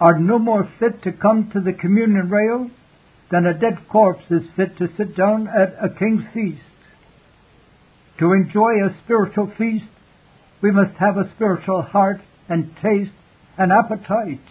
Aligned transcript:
are 0.00 0.18
no 0.18 0.38
more 0.38 0.68
fit 0.78 1.02
to 1.02 1.12
come 1.12 1.50
to 1.50 1.60
the 1.60 1.72
communion 1.72 2.28
rail 2.28 2.70
than 3.30 3.46
a 3.46 3.58
dead 3.58 3.78
corpse 3.88 4.24
is 4.30 4.42
fit 4.56 4.76
to 4.78 4.88
sit 4.96 5.16
down 5.16 5.48
at 5.48 5.74
a 5.80 5.88
king's 5.88 6.24
feast. 6.32 6.60
To 8.18 8.32
enjoy 8.32 8.84
a 8.84 8.96
spiritual 9.04 9.52
feast, 9.58 9.90
we 10.60 10.70
must 10.70 10.96
have 10.98 11.16
a 11.16 11.30
spiritual 11.34 11.82
heart 11.82 12.20
and 12.48 12.74
taste 12.82 13.12
and 13.58 13.72
appetite. 13.72 14.44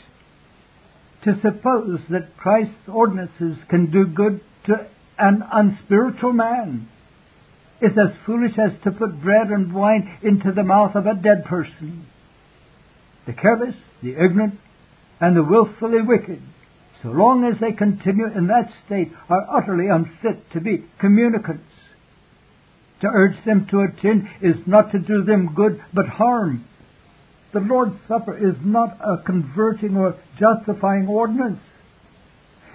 To 1.23 1.39
suppose 1.41 2.01
that 2.09 2.35
Christ's 2.37 2.87
ordinances 2.87 3.57
can 3.69 3.89
do 3.91 4.05
good 4.05 4.41
to 4.65 4.87
an 5.17 5.43
unspiritual 5.51 6.33
man 6.33 6.89
is 7.81 7.97
as 7.97 8.15
foolish 8.25 8.57
as 8.57 8.71
to 8.83 8.91
put 8.91 9.21
bread 9.21 9.47
and 9.47 9.73
wine 9.73 10.17
into 10.21 10.51
the 10.51 10.63
mouth 10.63 10.95
of 10.95 11.05
a 11.05 11.13
dead 11.13 11.45
person. 11.45 12.05
The 13.25 13.33
careless, 13.33 13.75
the 14.01 14.11
ignorant, 14.11 14.59
and 15.19 15.35
the 15.35 15.43
wilfully 15.43 16.01
wicked, 16.01 16.41
so 17.01 17.09
long 17.09 17.43
as 17.45 17.59
they 17.59 17.71
continue 17.71 18.27
in 18.27 18.47
that 18.47 18.71
state, 18.85 19.11
are 19.29 19.45
utterly 19.49 19.87
unfit 19.87 20.51
to 20.51 20.61
be 20.61 20.85
communicants. 20.99 21.71
To 23.01 23.07
urge 23.07 23.43
them 23.45 23.67
to 23.69 23.81
attend 23.81 24.29
is 24.41 24.55
not 24.65 24.91
to 24.91 24.99
do 24.99 25.23
them 25.23 25.53
good, 25.53 25.83
but 25.93 26.07
harm. 26.07 26.65
The 27.53 27.59
Lord's 27.59 27.97
Supper 28.07 28.37
is 28.37 28.55
not 28.63 28.97
a 29.01 29.21
converting 29.23 29.97
or 29.97 30.15
justifying 30.39 31.07
ordinance. 31.07 31.59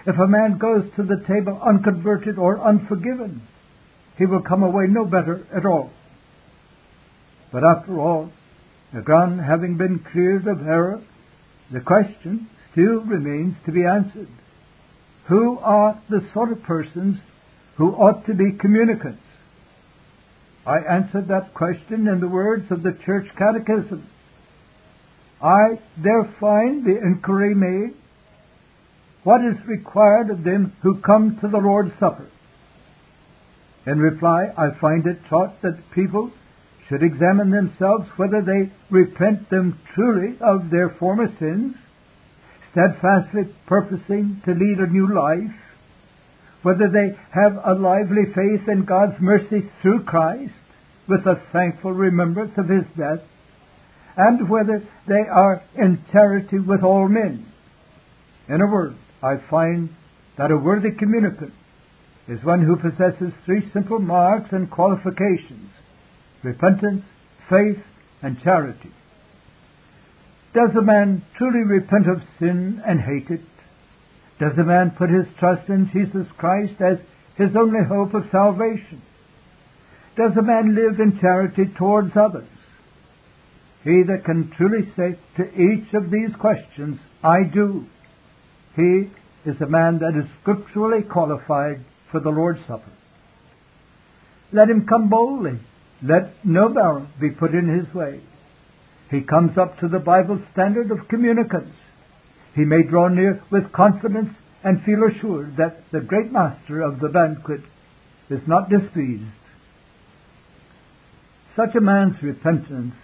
If 0.07 0.19
a 0.19 0.27
man 0.27 0.59
goes 0.59 0.85
to 0.97 1.03
the 1.03 1.25
table 1.27 1.61
unconverted 1.63 2.39
or 2.39 2.61
unforgiven, 2.61 3.43
he 4.17 4.27
will 4.27 4.43
come 4.43 4.63
away 4.63 4.87
no 4.89 5.05
better 5.05 5.47
at 5.55 5.67
all. 5.67 5.91
But 7.53 7.65
after 7.65 7.99
all, 7.99 8.31
the 8.93 9.01
ground 9.01 9.41
having 9.41 9.77
been 9.77 9.99
cleared 10.13 10.47
of 10.47 10.67
error, 10.67 11.03
the 11.71 11.81
question 11.81 12.49
still 12.73 13.01
remains 13.01 13.55
to 13.67 13.73
be 13.73 13.85
answered. 13.85 14.29
Who 15.27 15.59
are 15.59 16.01
the 16.09 16.27
sort 16.33 16.53
of 16.53 16.63
persons 16.63 17.19
who 17.77 17.91
ought 17.91 18.27
to 18.27 18.35
be 18.35 18.53
communicants? 18.59 19.23
I 20.67 20.79
answered 20.79 21.29
that 21.29 21.55
question 21.55 22.09
in 22.09 22.21
the 22.21 22.29
words 22.29 22.71
of 22.71 22.83
the 22.83 22.97
Church 23.05 23.27
Catechism. 23.37 24.09
I 25.43 25.79
there 26.03 26.35
find 26.41 26.85
the 26.85 26.99
inquiry 26.99 27.55
made, 27.55 27.95
what 29.23 29.41
is 29.45 29.57
required 29.67 30.31
of 30.31 30.45
them 30.45 30.73
who 30.83 31.01
come 31.01 31.39
to 31.41 31.49
the 31.49 31.59
Lord's 31.59 31.93
Supper? 32.01 32.29
In 33.87 33.99
reply, 33.99 34.47
I 34.57 34.79
find 34.81 35.07
it 35.07 35.19
taught 35.29 35.61
that 35.63 35.91
people 35.95 36.33
should 36.89 37.03
examine 37.03 37.51
themselves 37.51 38.09
whether 38.17 38.41
they 38.41 38.73
repent 38.91 39.51
them 39.51 39.79
truly 39.95 40.37
of 40.41 40.71
their 40.71 40.89
former 40.99 41.29
sins, 41.39 41.77
steadfastly 42.73 43.55
purposing 43.67 44.41
to 44.45 44.53
lead 44.53 44.79
a 44.79 44.87
new 44.87 45.15
life, 45.15 45.55
whether 46.63 46.89
they 46.89 47.17
have 47.31 47.59
a 47.65 47.75
lively 47.75 48.25
faith 48.35 48.69
in 48.69 48.85
God's 48.85 49.21
mercy 49.21 49.71
through 49.83 50.05
Christ, 50.05 50.53
with 51.07 51.27
a 51.27 51.41
thankful 51.53 51.93
remembrance 51.93 52.53
of 52.57 52.69
His 52.69 52.85
death, 52.97 53.21
and 54.17 54.49
whether 54.49 54.83
they 55.07 55.25
are 55.31 55.63
in 55.75 56.03
charity 56.11 56.59
with 56.59 56.83
all 56.83 57.09
men. 57.09 57.47
In 58.49 58.61
a 58.61 58.67
word, 58.67 58.97
I 59.23 59.37
find 59.51 59.91
that 60.37 60.51
a 60.51 60.57
worthy 60.57 60.91
communicant 60.91 61.53
is 62.27 62.43
one 62.45 62.63
who 62.63 62.77
possesses 62.77 63.33
three 63.45 63.71
simple 63.73 63.99
marks 63.99 64.53
and 64.53 64.71
qualifications 64.71 65.71
repentance, 66.43 67.05
faith, 67.49 67.83
and 68.23 68.41
charity. 68.43 68.91
Does 70.55 70.71
a 70.77 70.83
man 70.83 71.23
truly 71.37 71.65
repent 71.65 72.09
of 72.09 72.23
sin 72.39 72.83
and 72.87 73.01
hate 73.01 73.31
it? 73.31 73.45
Does 74.41 74.57
a 74.59 74.65
man 74.65 74.93
put 74.97 75.11
his 75.11 75.27
trust 75.39 75.69
in 75.69 75.91
Jesus 75.93 76.27
Christ 76.37 76.81
as 76.81 76.99
his 77.37 77.57
only 77.57 77.85
hope 77.87 78.15
of 78.15 78.31
salvation? 78.31 79.03
Does 80.17 80.33
a 80.37 80.43
man 80.43 80.75
live 80.75 80.99
in 81.01 81.21
charity 81.21 81.65
towards 81.77 82.17
others? 82.17 82.49
He 83.85 84.03
that 84.09 84.25
can 84.25 84.51
truly 84.57 84.91
say 84.97 85.17
to 85.37 85.45
each 85.55 85.93
of 85.95 86.11
these 86.11 86.35
questions, 86.39 86.99
I 87.23 87.43
do, 87.45 87.87
he 88.75 89.11
is 89.45 89.61
a 89.61 89.67
man 89.67 90.01
that 90.01 90.19
is 90.19 90.29
scripturally 90.41 91.03
qualified 91.03 91.85
for 92.11 92.21
the 92.21 92.31
Lord's 92.31 92.61
Supper. 92.67 92.91
Let 94.53 94.71
him 94.71 94.87
come 94.87 95.09
boldly 95.09 95.59
let 96.03 96.45
no 96.45 96.69
barrier 96.69 97.07
be 97.21 97.31
put 97.31 97.53
in 97.53 97.69
his 97.69 97.93
way. 97.95 98.21
He 99.11 99.21
comes 99.23 99.57
up 99.57 99.79
to 99.81 99.89
the 99.89 99.99
Bible 99.99 100.41
standard 100.53 100.91
of 100.91 101.09
communicants. 101.09 101.77
He 102.55 102.65
may 102.65 102.83
draw 102.83 103.09
near 103.09 103.43
with 103.51 103.73
confidence 103.73 104.31
and 104.63 104.83
feel 104.83 105.05
assured 105.05 105.57
that 105.57 105.83
the 105.93 106.01
great 106.01 106.31
master 106.33 106.83
of 106.83 107.01
the 107.01 107.09
banquet 107.09 107.61
is 108.29 108.41
not 108.47 108.69
displeased. 108.69 109.25
Such 111.57 111.75
a 111.75 111.81
man's 111.81 112.23
repentance 112.23 112.95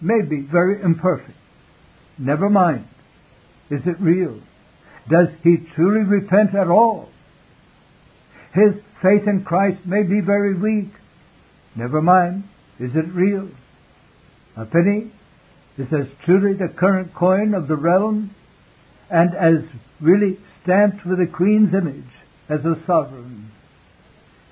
may 0.00 0.22
be 0.22 0.40
very 0.40 0.82
imperfect. 0.82 1.38
Never 2.18 2.50
mind. 2.50 2.86
Is 3.70 3.80
it 3.86 4.00
real? 4.00 4.40
Does 5.10 5.28
he 5.42 5.56
truly 5.74 6.04
repent 6.04 6.54
at 6.54 6.68
all? 6.68 7.08
His 8.52 8.74
faith 9.02 9.26
in 9.26 9.44
Christ 9.44 9.78
may 9.84 10.02
be 10.02 10.20
very 10.20 10.54
weak. 10.54 10.92
Never 11.76 12.00
mind. 12.00 12.44
Is 12.78 12.90
it 12.94 13.12
real? 13.12 13.48
A 14.56 14.64
penny 14.64 15.10
is 15.76 15.92
as 15.92 16.06
truly 16.24 16.54
the 16.54 16.68
current 16.68 17.14
coin 17.14 17.54
of 17.54 17.68
the 17.68 17.76
realm 17.76 18.34
and 19.10 19.34
as 19.34 19.64
really 20.00 20.38
stamped 20.62 21.04
with 21.04 21.18
the 21.18 21.26
queen's 21.26 21.74
image 21.74 22.04
as 22.48 22.60
a 22.64 22.76
sovereign. 22.86 23.50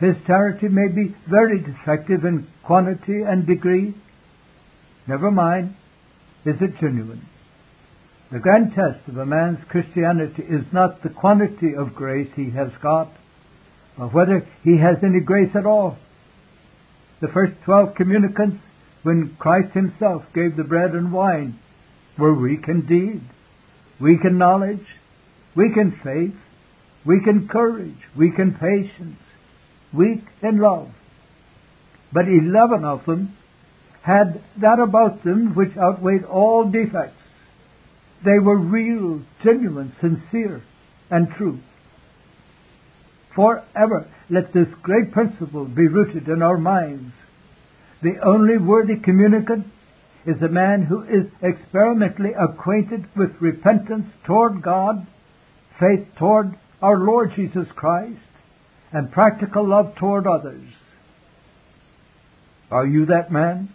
His 0.00 0.16
charity 0.26 0.68
may 0.68 0.88
be 0.88 1.14
very 1.28 1.60
defective 1.60 2.24
in 2.24 2.48
quantity 2.64 3.22
and 3.22 3.46
degree. 3.46 3.94
Never 5.06 5.30
mind. 5.30 5.76
Is 6.44 6.56
it 6.60 6.78
genuine? 6.80 7.24
The 8.32 8.40
grand 8.40 8.74
test 8.74 9.06
of 9.06 9.16
a 9.16 9.26
man's 9.26 9.62
Christianity 9.68 10.42
is 10.42 10.64
not 10.72 11.02
the 11.02 11.10
quantity 11.10 11.74
of 11.76 11.94
grace 11.94 12.30
he 12.34 12.50
has 12.50 12.70
got, 12.82 13.12
or 13.96 14.08
whether 14.08 14.44
he 14.64 14.78
has 14.78 14.96
any 15.04 15.20
grace 15.20 15.54
at 15.54 15.66
all 15.66 15.98
the 17.22 17.28
first 17.28 17.54
twelve 17.64 17.94
communicants, 17.94 18.58
when 19.04 19.36
Christ 19.38 19.72
himself 19.74 20.24
gave 20.34 20.56
the 20.56 20.64
bread 20.64 20.90
and 20.90 21.12
wine, 21.12 21.58
were 22.18 22.34
weak 22.34 22.64
indeed. 22.68 23.22
Weak 24.00 24.20
in 24.24 24.36
knowledge, 24.36 24.84
weak 25.54 25.76
in 25.76 25.92
faith, 26.02 26.34
weak 27.06 27.26
in 27.26 27.48
courage, 27.48 27.96
weak 28.16 28.34
in 28.38 28.52
patience, 28.54 29.20
weak 29.94 30.24
in 30.42 30.58
love. 30.58 30.88
But 32.12 32.26
eleven 32.26 32.84
of 32.84 33.06
them 33.06 33.36
had 34.02 34.42
that 34.60 34.80
about 34.80 35.22
them 35.22 35.54
which 35.54 35.76
outweighed 35.76 36.24
all 36.24 36.68
defects. 36.70 37.22
They 38.24 38.38
were 38.40 38.58
real, 38.58 39.22
genuine, 39.44 39.94
sincere, 40.00 40.62
and 41.08 41.28
true. 41.36 41.60
Forever 43.34 44.08
let 44.28 44.52
this 44.52 44.68
great 44.82 45.12
principle 45.12 45.64
be 45.64 45.88
rooted 45.88 46.28
in 46.28 46.42
our 46.42 46.58
minds. 46.58 47.12
The 48.02 48.18
only 48.24 48.58
worthy 48.58 48.96
communicant 48.96 49.66
is 50.26 50.40
a 50.42 50.48
man 50.48 50.82
who 50.82 51.02
is 51.02 51.26
experimentally 51.42 52.32
acquainted 52.38 53.06
with 53.16 53.40
repentance 53.40 54.06
toward 54.24 54.62
God, 54.62 55.06
faith 55.78 56.06
toward 56.16 56.56
our 56.80 56.98
Lord 56.98 57.32
Jesus 57.34 57.66
Christ, 57.74 58.20
and 58.92 59.10
practical 59.10 59.66
love 59.66 59.94
toward 59.96 60.26
others. 60.26 60.62
Are 62.70 62.86
you 62.86 63.06
that 63.06 63.30
man? 63.32 63.68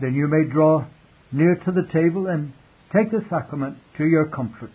Then 0.00 0.14
you 0.14 0.28
may 0.28 0.50
draw 0.50 0.86
near 1.32 1.56
to 1.56 1.72
the 1.72 1.88
table 1.92 2.26
and 2.26 2.52
take 2.92 3.10
the 3.10 3.24
sacrament 3.28 3.78
to 3.96 4.04
your 4.04 4.26
comfort. 4.26 4.70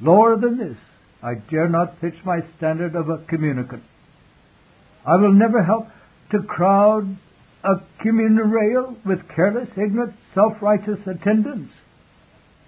Lower 0.00 0.36
than 0.36 0.58
this, 0.58 0.76
I 1.22 1.34
dare 1.50 1.68
not 1.68 2.00
pitch 2.00 2.16
my 2.24 2.40
standard 2.56 2.96
of 2.96 3.08
a 3.08 3.18
communicant. 3.28 3.84
I 5.06 5.16
will 5.16 5.32
never 5.32 5.62
help 5.62 5.86
to 6.32 6.42
crowd 6.42 7.16
a 7.64 7.74
communion 8.00 8.50
rail 8.50 8.96
with 9.04 9.28
careless, 9.34 9.68
ignorant, 9.76 10.14
self-righteous 10.34 10.98
attendants. 11.06 11.72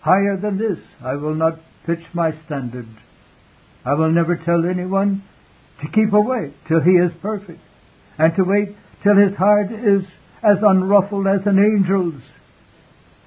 Higher 0.00 0.36
than 0.36 0.58
this, 0.58 0.78
I 1.02 1.14
will 1.14 1.34
not 1.34 1.58
pitch 1.86 2.04
my 2.12 2.32
standard. 2.46 2.86
I 3.84 3.94
will 3.94 4.12
never 4.12 4.36
tell 4.36 4.64
anyone 4.64 5.24
to 5.80 5.88
keep 5.88 6.12
away 6.12 6.52
till 6.68 6.80
he 6.80 6.92
is 6.92 7.10
perfect, 7.20 7.60
and 8.18 8.34
to 8.36 8.44
wait 8.44 8.76
till 9.02 9.16
his 9.16 9.36
heart 9.36 9.72
is 9.72 10.04
as 10.42 10.58
unruffled 10.62 11.26
as 11.26 11.46
an 11.46 11.58
angel's. 11.58 12.22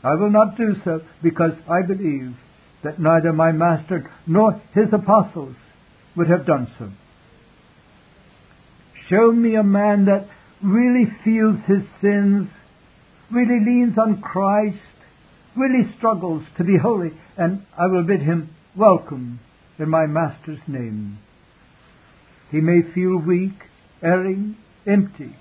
I 0.03 0.15
will 0.15 0.29
not 0.29 0.56
do 0.56 0.75
so 0.85 1.01
because 1.21 1.53
I 1.69 1.81
believe 1.81 2.35
that 2.83 3.00
neither 3.00 3.33
my 3.33 3.51
master 3.51 4.09
nor 4.25 4.62
his 4.74 4.88
apostles 4.91 5.56
would 6.15 6.29
have 6.29 6.45
done 6.45 6.68
so. 6.77 6.89
Show 9.09 9.31
me 9.31 9.56
a 9.56 9.63
man 9.63 10.06
that 10.06 10.27
really 10.62 11.06
feels 11.24 11.57
his 11.65 11.83
sins, 12.01 12.50
really 13.31 13.59
leans 13.63 13.97
on 13.97 14.21
Christ, 14.21 14.77
really 15.56 15.91
struggles 15.97 16.44
to 16.57 16.63
be 16.63 16.77
holy, 16.77 17.12
and 17.38 17.65
I 17.77 17.88
will 17.88 18.03
bid 18.03 18.21
him 18.21 18.50
welcome 18.75 19.39
in 19.79 19.89
my 19.89 20.06
Master's 20.06 20.59
name. 20.68 21.19
He 22.51 22.59
may 22.59 22.81
feel 22.94 23.18
weak, 23.18 23.59
erring, 24.01 24.56
empty, 24.85 25.35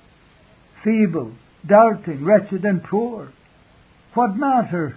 feeble, 0.83 1.33
doubting, 1.67 2.25
wretched, 2.25 2.65
and 2.65 2.83
poor. 2.83 3.33
What 4.15 4.37
matter? 4.37 4.97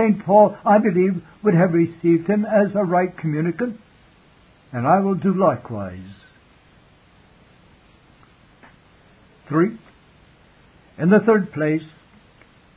St. 0.00 0.24
Paul, 0.24 0.56
I 0.64 0.78
believe, 0.78 1.22
would 1.42 1.54
have 1.54 1.74
received 1.74 2.26
him 2.26 2.46
as 2.46 2.74
a 2.74 2.84
right 2.84 3.16
communicant, 3.18 3.78
and 4.72 4.86
I 4.86 5.00
will 5.00 5.14
do 5.14 5.34
likewise. 5.34 6.14
Three. 9.48 9.78
In 10.98 11.10
the 11.10 11.18
third 11.20 11.52
place, 11.52 11.82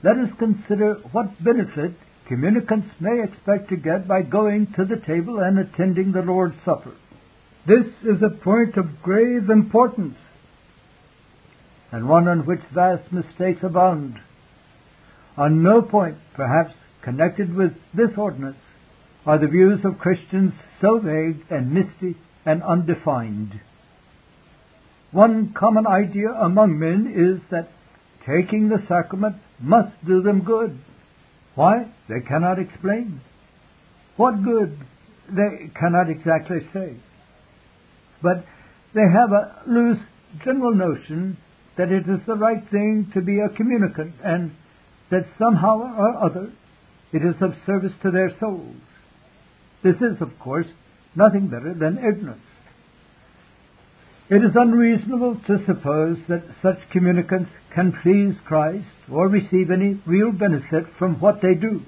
let 0.04 0.18
us 0.18 0.32
consider 0.38 0.96
what 1.12 1.42
benefit 1.42 1.94
communicants 2.28 2.90
may 3.00 3.24
expect 3.24 3.70
to 3.70 3.78
get 3.78 4.08
by 4.08 4.22
going 4.22 4.74
to 4.76 4.84
the 4.84 4.98
table 5.06 5.40
and 5.40 5.60
attending 5.60 6.12
the 6.12 6.22
Lord's 6.22 6.56
Supper. 6.66 6.94
This 7.66 7.86
is 8.04 8.22
a 8.22 8.30
point 8.30 8.76
of 8.76 9.02
grave 9.02 9.50
importance, 9.50 10.18
and 11.92 12.10
one 12.10 12.28
on 12.28 12.46
which 12.46 12.62
vast 12.74 13.14
mistakes 13.14 13.64
abound. 13.64 14.20
On 15.38 15.64
no 15.64 15.82
point, 15.82 16.18
perhaps, 16.36 16.74
connected 17.04 17.54
with 17.54 17.72
this 17.94 18.10
ordinance 18.18 18.58
are 19.26 19.38
the 19.38 19.48
views 19.48 19.80
of 19.86 20.00
Christians 20.00 20.54
so 20.82 21.00
vague 21.00 21.46
and 21.50 21.72
misty 21.72 22.18
and 22.46 22.64
undefined. 22.64 23.60
One 25.12 25.54
common 25.58 25.86
idea 25.88 26.30
among 26.30 26.80
men 26.80 27.14
is 27.16 27.42
that 27.52 27.70
taking 28.26 28.70
the 28.70 28.84
sacrament 28.88 29.36
must 29.60 29.94
do 30.06 30.22
them 30.22 30.44
good. 30.44 30.80
Why? 31.56 31.86
They 32.10 32.22
cannot 32.28 32.60
explain. 32.60 33.22
What 34.18 34.44
good? 34.44 34.78
They 35.30 35.70
cannot 35.80 36.10
exactly 36.10 36.68
say. 36.74 36.96
But 38.22 38.46
they 38.94 39.02
have 39.02 39.32
a 39.32 39.62
loose 39.68 40.00
general 40.44 40.74
notion 40.74 41.38
that 41.78 41.92
it 41.92 42.04
is 42.10 42.20
the 42.28 42.36
right 42.36 42.64
thing 42.72 43.12
to 43.14 43.22
be 43.22 43.40
a 43.40 43.56
communicant 43.56 44.16
and 44.24 44.52
that 45.12 45.28
somehow 45.38 45.80
or 45.98 46.26
other 46.26 46.52
it 47.14 47.24
is 47.24 47.36
of 47.42 47.56
service 47.66 47.94
to 48.02 48.12
their 48.12 48.36
souls. 48.40 48.76
This 49.84 49.96
is, 49.98 50.20
of 50.20 50.38
course, 50.40 50.68
nothing 51.16 51.48
better 51.48 51.74
than 51.74 51.98
ignorance. 51.98 52.42
It 54.30 54.44
is 54.44 54.56
unreasonable 54.56 55.42
to 55.48 55.66
suppose 55.66 56.18
that 56.28 56.44
such 56.62 56.90
communicants 56.92 57.52
can 57.76 57.94
please 58.02 58.36
Christ 58.46 58.88
or 59.12 59.28
receive 59.28 59.70
any 59.70 60.02
real 60.06 60.32
benefit 60.32 60.86
from 60.98 61.20
what 61.20 61.42
they 61.42 61.54
do. 61.54 61.82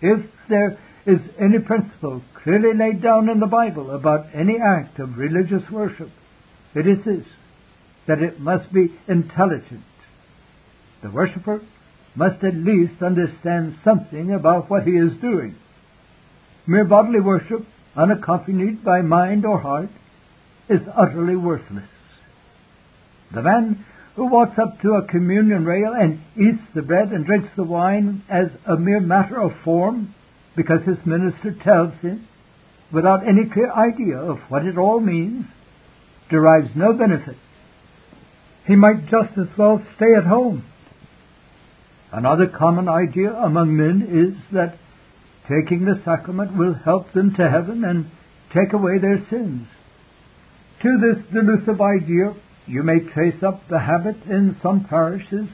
If 0.00 0.24
there 0.48 0.78
is 1.06 1.20
any 1.38 1.58
principle 1.58 2.22
clearly 2.42 2.76
laid 2.76 3.02
down 3.02 3.28
in 3.28 3.40
the 3.40 3.46
Bible 3.46 3.90
about 3.90 4.26
any 4.32 4.56
act 4.58 4.98
of 4.98 5.18
religious 5.18 5.68
worship, 5.70 6.10
it 6.74 6.86
is 6.86 7.04
this 7.04 7.26
that 8.06 8.22
it 8.22 8.38
must 8.38 8.72
be 8.72 8.92
intelligent. 9.08 9.84
The 11.02 11.10
worshipper 11.10 11.60
must 12.14 12.42
at 12.44 12.54
least 12.54 13.02
understand 13.02 13.76
something 13.84 14.32
about 14.32 14.70
what 14.70 14.84
he 14.84 14.92
is 14.92 15.12
doing. 15.20 15.56
Mere 16.66 16.84
bodily 16.84 17.20
worship, 17.20 17.66
unaccompanied 17.96 18.84
by 18.84 19.00
mind 19.00 19.44
or 19.44 19.58
heart, 19.58 19.90
is 20.68 20.80
utterly 20.94 21.36
worthless. 21.36 21.90
The 23.32 23.42
man 23.42 23.84
who 24.14 24.26
walks 24.26 24.58
up 24.58 24.80
to 24.80 24.92
a 24.92 25.06
communion 25.06 25.64
rail 25.64 25.92
and 25.92 26.20
eats 26.36 26.62
the 26.74 26.82
bread 26.82 27.08
and 27.08 27.26
drinks 27.26 27.48
the 27.56 27.64
wine 27.64 28.22
as 28.28 28.46
a 28.64 28.76
mere 28.76 29.00
matter 29.00 29.40
of 29.40 29.52
form, 29.64 30.14
because 30.56 30.82
his 30.86 31.04
minister 31.04 31.52
tells 31.64 31.94
him, 32.00 32.26
without 32.92 33.26
any 33.26 33.50
clear 33.52 33.72
idea 33.72 34.16
of 34.16 34.38
what 34.48 34.64
it 34.64 34.78
all 34.78 35.00
means, 35.00 35.46
derives 36.30 36.70
no 36.76 36.92
benefit. 36.92 37.36
He 38.66 38.76
might 38.76 39.06
just 39.06 39.36
as 39.36 39.48
well 39.58 39.84
stay 39.96 40.14
at 40.16 40.24
home 40.24 40.64
Another 42.14 42.46
common 42.46 42.88
idea 42.88 43.32
among 43.34 43.76
men 43.76 44.06
is 44.08 44.40
that 44.52 44.78
taking 45.48 45.84
the 45.84 46.00
sacrament 46.04 46.56
will 46.56 46.74
help 46.74 47.12
them 47.12 47.34
to 47.34 47.50
heaven 47.50 47.82
and 47.84 48.08
take 48.54 48.72
away 48.72 48.98
their 48.98 49.18
sins. 49.28 49.66
To 50.82 50.98
this 51.00 51.24
delusive 51.32 51.80
idea, 51.80 52.34
you 52.66 52.84
may 52.84 53.00
trace 53.00 53.42
up 53.42 53.62
the 53.68 53.80
habit 53.80 54.14
in 54.30 54.56
some 54.62 54.84
parishes 54.84 55.48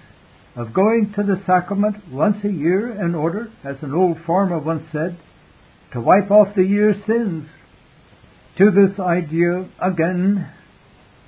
of 0.54 0.74
going 0.74 1.14
to 1.16 1.22
the 1.22 1.40
sacrament 1.46 1.96
once 2.12 2.44
a 2.44 2.52
year 2.52 2.90
in 3.06 3.14
order, 3.14 3.48
as 3.64 3.76
an 3.80 3.94
old 3.94 4.18
farmer 4.26 4.58
once 4.58 4.84
said, 4.92 5.16
to 5.94 6.00
wipe 6.02 6.30
off 6.30 6.54
the 6.54 6.62
year's 6.62 7.02
sins. 7.06 7.48
To 8.58 8.70
this 8.70 9.00
idea, 9.00 9.66
again, 9.80 10.46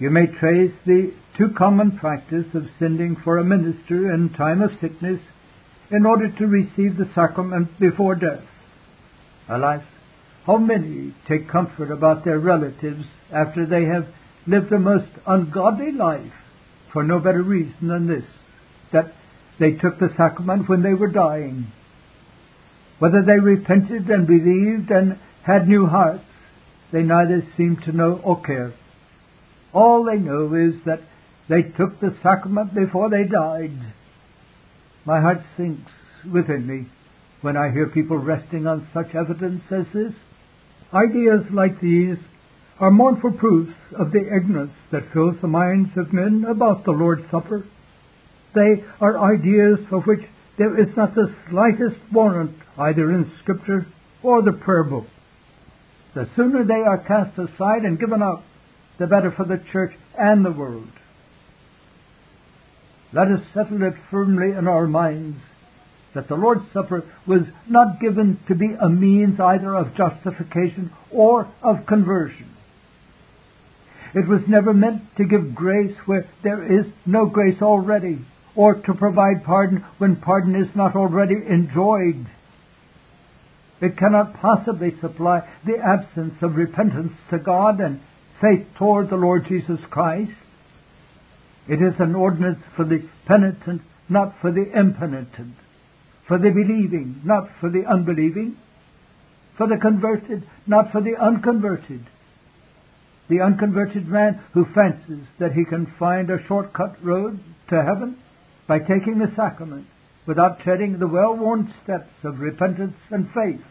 you 0.03 0.11
may 0.11 0.27
trace 0.27 0.73
the 0.85 1.13
too 1.39 1.51
common 1.57 1.97
practice 1.97 2.47
of 2.55 2.65
sending 2.81 3.15
for 3.23 3.39
a 3.39 3.45
minister 3.45 4.13
in 4.13 4.35
time 4.37 4.61
of 4.61 4.73
sickness 4.81 5.21
in 5.93 6.05
order 6.05 6.29
to 6.29 6.47
receive 6.49 6.97
the 6.97 7.09
sacrament 7.15 7.69
before 7.79 8.17
death. 8.17 8.43
Alas, 9.49 9.85
how 10.45 10.57
many 10.57 11.15
take 11.29 11.49
comfort 11.49 11.93
about 11.93 12.25
their 12.25 12.41
relatives 12.41 13.05
after 13.33 13.65
they 13.65 13.85
have 13.85 14.09
lived 14.45 14.73
a 14.73 14.79
most 14.81 15.07
ungodly 15.25 15.93
life 15.93 16.33
for 16.93 17.05
no 17.05 17.21
better 17.21 17.45
reason 17.45 17.87
than 17.87 18.09
this, 18.09 18.29
that 18.93 19.15
they 19.61 19.71
took 19.71 20.01
the 20.01 20.13
sacrament 20.17 20.69
when 20.69 20.83
they 20.83 20.95
were 20.95 21.13
dying. 21.13 21.71
Whether 22.99 23.23
they 23.25 23.39
repented 23.39 24.11
and 24.11 24.27
believed 24.27 24.91
and 24.91 25.21
had 25.45 25.69
new 25.69 25.87
hearts, 25.87 26.25
they 26.93 27.03
neither 27.03 27.47
seem 27.57 27.77
to 27.85 27.93
know 27.93 28.21
or 28.25 28.43
care. 28.43 28.75
All 29.73 30.05
they 30.05 30.19
know 30.19 30.55
is 30.55 30.75
that 30.85 31.01
they 31.49 31.63
took 31.63 32.01
the 32.01 32.17
sacrament 32.23 32.75
before 32.75 33.11
they 33.11 33.25
died. 33.25 33.73
My 35.05 35.21
heart 35.21 35.43
sinks 35.57 35.91
within 36.31 36.67
me 36.67 36.87
when 37.41 37.57
I 37.57 37.71
hear 37.71 37.89
people 37.89 38.19
resting 38.19 38.67
on 38.67 38.87
such 38.95 39.15
evidence 39.15 39.63
as 39.71 39.87
this. 39.93 40.13
Ideas 40.95 41.45
like 41.51 41.81
these 41.81 42.19
are 42.79 42.91
mournful 42.91 43.33
proofs 43.33 43.75
of 43.99 44.13
the 44.13 44.21
ignorance 44.21 44.73
that 44.91 45.13
fills 45.13 45.37
the 45.41 45.49
minds 45.49 45.91
of 45.97 46.13
men 46.13 46.45
about 46.49 46.85
the 46.85 46.91
Lord's 46.91 47.29
Supper. 47.31 47.65
They 48.55 48.85
are 49.01 49.19
ideas 49.19 49.79
for 49.89 50.01
which 50.01 50.25
there 50.59 50.79
is 50.79 50.95
not 50.97 51.15
the 51.15 51.35
slightest 51.49 51.97
warrant 52.13 52.57
either 52.79 53.11
in 53.11 53.31
Scripture 53.41 53.87
or 54.23 54.43
the 54.43 54.53
prayer 54.53 54.85
book. 54.85 55.07
The 56.15 56.29
sooner 56.37 56.65
they 56.65 56.75
are 56.75 56.99
cast 56.99 57.39
aside 57.39 57.83
and 57.85 57.99
given 57.99 58.23
up, 58.23 58.45
the 59.03 59.09
better 59.09 59.33
for 59.33 59.45
the 59.45 59.61
church 59.73 59.93
and 60.17 60.45
the 60.45 60.53
world. 60.53 60.93
Let 63.13 63.27
us 63.27 63.41
settle 63.53 63.83
it 63.83 63.95
firmly 64.13 64.57
in 64.57 64.69
our 64.69 64.87
minds 64.87 65.39
that 66.15 66.29
the 66.29 66.37
Lord's 66.37 66.71
Supper 66.73 67.03
was 67.27 67.43
not 67.69 68.01
given 68.01 68.39
to 68.47 68.55
be 68.55 68.77
a 68.81 68.89
means 68.89 69.41
either 69.41 69.75
of 69.75 69.97
justification 69.97 70.93
or 71.11 71.51
of 71.63 71.85
conversion. 71.87 72.49
It 74.15 74.29
was 74.29 74.43
never 74.47 74.73
meant 74.73 75.03
to 75.17 75.25
give 75.25 75.55
grace 75.55 75.97
where 76.07 76.29
there 76.45 76.63
is 76.63 76.87
no 77.05 77.27
grace 77.27 77.61
already, 77.61 78.25
or 78.55 78.75
to 78.75 78.95
provide 78.95 79.43
pardon 79.45 79.85
when 79.99 80.15
pardon 80.15 80.55
is 80.55 80.77
not 80.77 80.95
already 80.95 81.37
enjoyed. 81.49 82.27
It 83.81 83.97
cannot 83.97 84.35
possibly 84.35 84.97
supply 85.01 85.49
the 85.67 85.79
absence 85.79 86.35
of 86.41 86.55
repentance 86.55 87.15
to 87.31 87.39
God 87.39 87.81
and 87.81 88.01
faith 88.43 88.67
toward 88.77 89.09
the 89.09 89.17
Lord 89.17 89.47
Jesus 89.49 89.79
Christ. 89.89 90.33
It 91.69 91.81
is 91.81 91.95
an 92.01 92.17
ordinance 92.17 92.59
for 92.77 92.85
the 92.85 93.09
penitent, 93.25 93.83
not 94.09 94.35
for 94.41 94.51
the 94.51 94.67
impenitent. 94.77 95.55
For 96.27 96.39
the 96.39 96.51
believing, 96.51 97.23
not 97.25 97.49
for 97.61 97.71
the 97.71 97.85
unbelieving. 97.87 98.59
For 99.57 99.69
the 99.69 99.77
converted, 99.77 100.43
not 100.67 100.91
for 100.91 101.01
the 101.01 101.15
unconverted. 101.17 102.05
The 103.29 103.41
unconverted 103.41 104.09
man 104.09 104.43
who 104.53 104.67
fancies 104.75 105.25
that 105.39 105.53
he 105.53 105.65
can 105.65 105.95
find 105.99 106.29
a 106.29 106.45
shortcut 106.49 106.97
road 107.03 107.39
to 107.71 107.83
heaven 107.83 108.19
by 108.67 108.81
taking 108.81 109.19
the 109.19 109.33
sacrament 109.37 109.87
without 110.27 110.61
treading 110.61 110.99
the 110.99 111.07
well-worn 111.07 111.73
steps 111.85 112.13
of 112.25 112.41
repentance 112.41 112.97
and 113.11 113.31
faith 113.33 113.65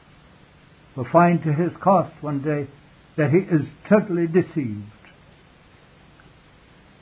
will 0.96 1.08
find 1.12 1.44
to 1.44 1.54
his 1.54 1.72
cost 1.82 2.12
one 2.22 2.42
day 2.42 2.68
that 3.18 3.32
he 3.32 3.39
is 3.39 3.65
totally 3.89 4.27
deceived. 4.27 4.84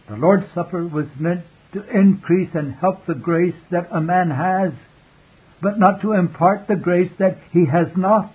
The 0.09 0.15
Lord's 0.15 0.51
Supper 0.53 0.85
was 0.87 1.05
meant 1.19 1.45
to 1.73 1.87
increase 1.87 2.49
and 2.55 2.73
help 2.73 3.05
the 3.05 3.13
grace 3.13 3.55
that 3.69 3.89
a 3.91 4.01
man 4.01 4.31
has, 4.31 4.73
but 5.61 5.77
not 5.77 6.01
to 6.01 6.13
impart 6.13 6.67
the 6.67 6.75
grace 6.75 7.11
that 7.19 7.37
he 7.51 7.65
has 7.67 7.87
not. 7.95 8.33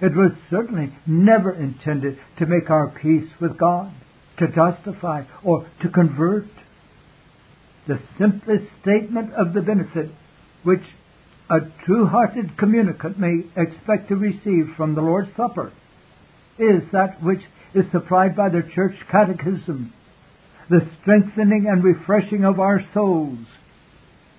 It 0.00 0.14
was 0.14 0.32
certainly 0.48 0.94
never 1.06 1.52
intended 1.52 2.18
to 2.38 2.46
make 2.46 2.70
our 2.70 2.88
peace 2.88 3.28
with 3.40 3.58
God, 3.58 3.92
to 4.38 4.46
justify, 4.46 5.24
or 5.42 5.66
to 5.82 5.88
convert. 5.88 6.46
The 7.86 8.00
simplest 8.18 8.64
statement 8.80 9.34
of 9.34 9.52
the 9.52 9.60
benefit 9.60 10.10
which 10.62 10.82
a 11.50 11.60
true-hearted 11.84 12.56
communicant 12.56 13.18
may 13.18 13.44
expect 13.56 14.08
to 14.08 14.16
receive 14.16 14.74
from 14.76 14.94
the 14.94 15.02
Lord's 15.02 15.34
Supper 15.36 15.72
is 16.58 16.82
that 16.92 17.22
which 17.22 17.42
is 17.74 17.84
supplied 17.92 18.36
by 18.36 18.48
the 18.48 18.62
church 18.74 18.94
catechism, 19.10 19.92
the 20.68 20.86
strengthening 21.00 21.66
and 21.68 21.82
refreshing 21.82 22.44
of 22.44 22.60
our 22.60 22.84
souls, 22.92 23.38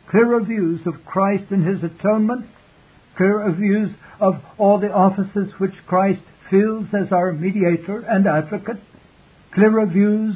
clearer 0.09 0.41
views 0.41 0.81
of 0.85 1.05
Christ 1.05 1.45
and 1.51 1.65
His 1.65 1.83
atonement, 1.83 2.45
clearer 3.15 3.51
views 3.51 3.91
of 4.19 4.41
all 4.57 4.79
the 4.79 4.91
offices 4.91 5.51
which 5.57 5.73
Christ 5.87 6.21
fills 6.49 6.87
as 6.93 7.11
our 7.11 7.31
mediator 7.31 7.99
and 7.99 8.27
advocate, 8.27 8.79
clearer 9.53 9.85
views 9.85 10.35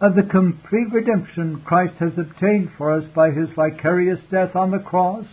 of 0.00 0.14
the 0.16 0.22
complete 0.22 0.92
redemption 0.92 1.62
Christ 1.64 1.94
has 1.98 2.12
obtained 2.18 2.70
for 2.76 2.92
us 2.92 3.04
by 3.14 3.30
His 3.30 3.48
vicarious 3.50 4.18
death 4.30 4.56
on 4.56 4.70
the 4.70 4.78
cross, 4.78 5.26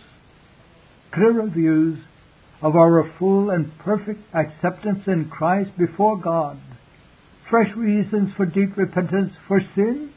clearer 1.12 1.46
views 1.48 1.98
of 2.62 2.76
our 2.76 3.10
full 3.18 3.50
and 3.50 3.76
perfect 3.78 4.20
acceptance 4.34 5.06
in 5.06 5.30
Christ 5.30 5.70
before 5.78 6.18
God, 6.18 6.58
fresh 7.48 7.74
reasons 7.74 8.30
for 8.36 8.46
deep 8.46 8.76
repentance 8.76 9.32
for 9.48 9.60
sin, 9.74 10.12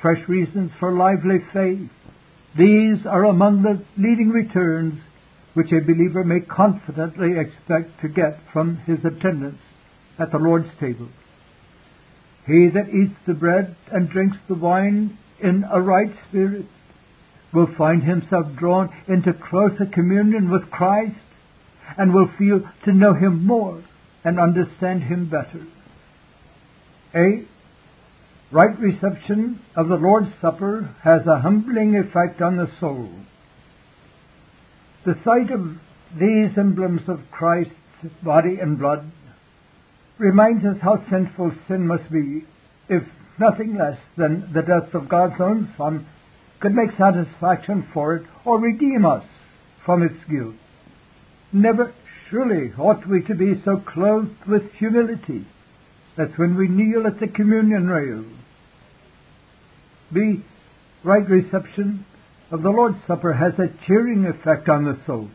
fresh 0.00 0.28
reasons 0.28 0.70
for 0.78 0.92
lively 0.92 1.38
faith. 1.52 1.90
These 2.56 3.06
are 3.06 3.24
among 3.24 3.62
the 3.62 3.82
leading 3.96 4.30
returns 4.30 5.00
which 5.54 5.72
a 5.72 5.80
believer 5.80 6.22
may 6.22 6.40
confidently 6.40 7.38
expect 7.38 8.00
to 8.02 8.08
get 8.08 8.38
from 8.52 8.76
his 8.86 8.98
attendance 9.04 9.60
at 10.18 10.30
the 10.30 10.38
Lord's 10.38 10.68
table. 10.78 11.08
He 12.46 12.68
that 12.68 12.90
eats 12.90 13.18
the 13.26 13.34
bread 13.34 13.74
and 13.90 14.08
drinks 14.08 14.36
the 14.48 14.54
wine 14.54 15.18
in 15.42 15.64
a 15.70 15.80
right 15.80 16.14
spirit 16.28 16.66
will 17.52 17.68
find 17.76 18.02
himself 18.02 18.46
drawn 18.56 18.94
into 19.08 19.32
closer 19.32 19.86
communion 19.86 20.50
with 20.50 20.70
Christ 20.70 21.16
and 21.96 22.12
will 22.12 22.30
feel 22.38 22.60
to 22.84 22.92
know 22.92 23.14
Him 23.14 23.46
more 23.46 23.82
and 24.24 24.40
understand 24.40 25.04
Him 25.04 25.28
better. 25.28 25.66
A 27.14 27.44
right 28.50 28.78
reception 28.78 29.60
of 29.74 29.88
the 29.88 29.96
Lord's 29.96 30.30
Supper 30.40 30.94
has 31.02 31.26
a 31.26 31.40
humbling 31.40 31.96
effect 31.96 32.40
on 32.42 32.56
the 32.56 32.70
soul. 32.80 33.10
The 35.04 35.18
sight 35.24 35.50
of 35.50 35.76
these 36.18 36.56
emblems 36.56 37.08
of 37.08 37.20
Christ's 37.30 37.72
body 38.22 38.58
and 38.60 38.78
blood 38.78 39.10
reminds 40.18 40.64
us 40.64 40.76
how 40.80 41.04
sinful 41.10 41.52
sin 41.68 41.86
must 41.86 42.10
be 42.10 42.44
if 42.88 43.02
nothing 43.38 43.76
less 43.76 43.98
than 44.16 44.52
the 44.52 44.62
death 44.62 44.94
of 44.94 45.08
God's 45.08 45.40
own 45.40 45.72
Son 45.76 46.06
could 46.60 46.74
make 46.74 46.90
satisfaction 46.96 47.86
for 47.92 48.16
it 48.16 48.26
or 48.44 48.58
redeem 48.58 49.04
us 49.04 49.24
from 49.84 50.02
its 50.02 50.16
guilt. 50.28 50.54
Never 51.52 51.92
surely 52.28 52.72
ought 52.76 53.06
we 53.06 53.22
to 53.22 53.34
be 53.34 53.60
so 53.64 53.78
clothed 53.78 54.46
with 54.46 54.72
humility 54.72 55.46
that 56.16 56.38
when 56.38 56.56
we 56.56 56.68
kneel 56.68 57.06
at 57.06 57.20
the 57.20 57.28
communion 57.28 57.88
rail, 57.88 58.24
the 60.10 60.40
right 61.04 61.28
reception 61.28 62.04
of 62.50 62.62
the 62.62 62.70
Lord's 62.70 62.98
Supper 63.06 63.32
has 63.32 63.58
a 63.58 63.72
cheering 63.86 64.26
effect 64.26 64.68
on 64.68 64.84
the 64.84 64.98
soul. 65.06 65.30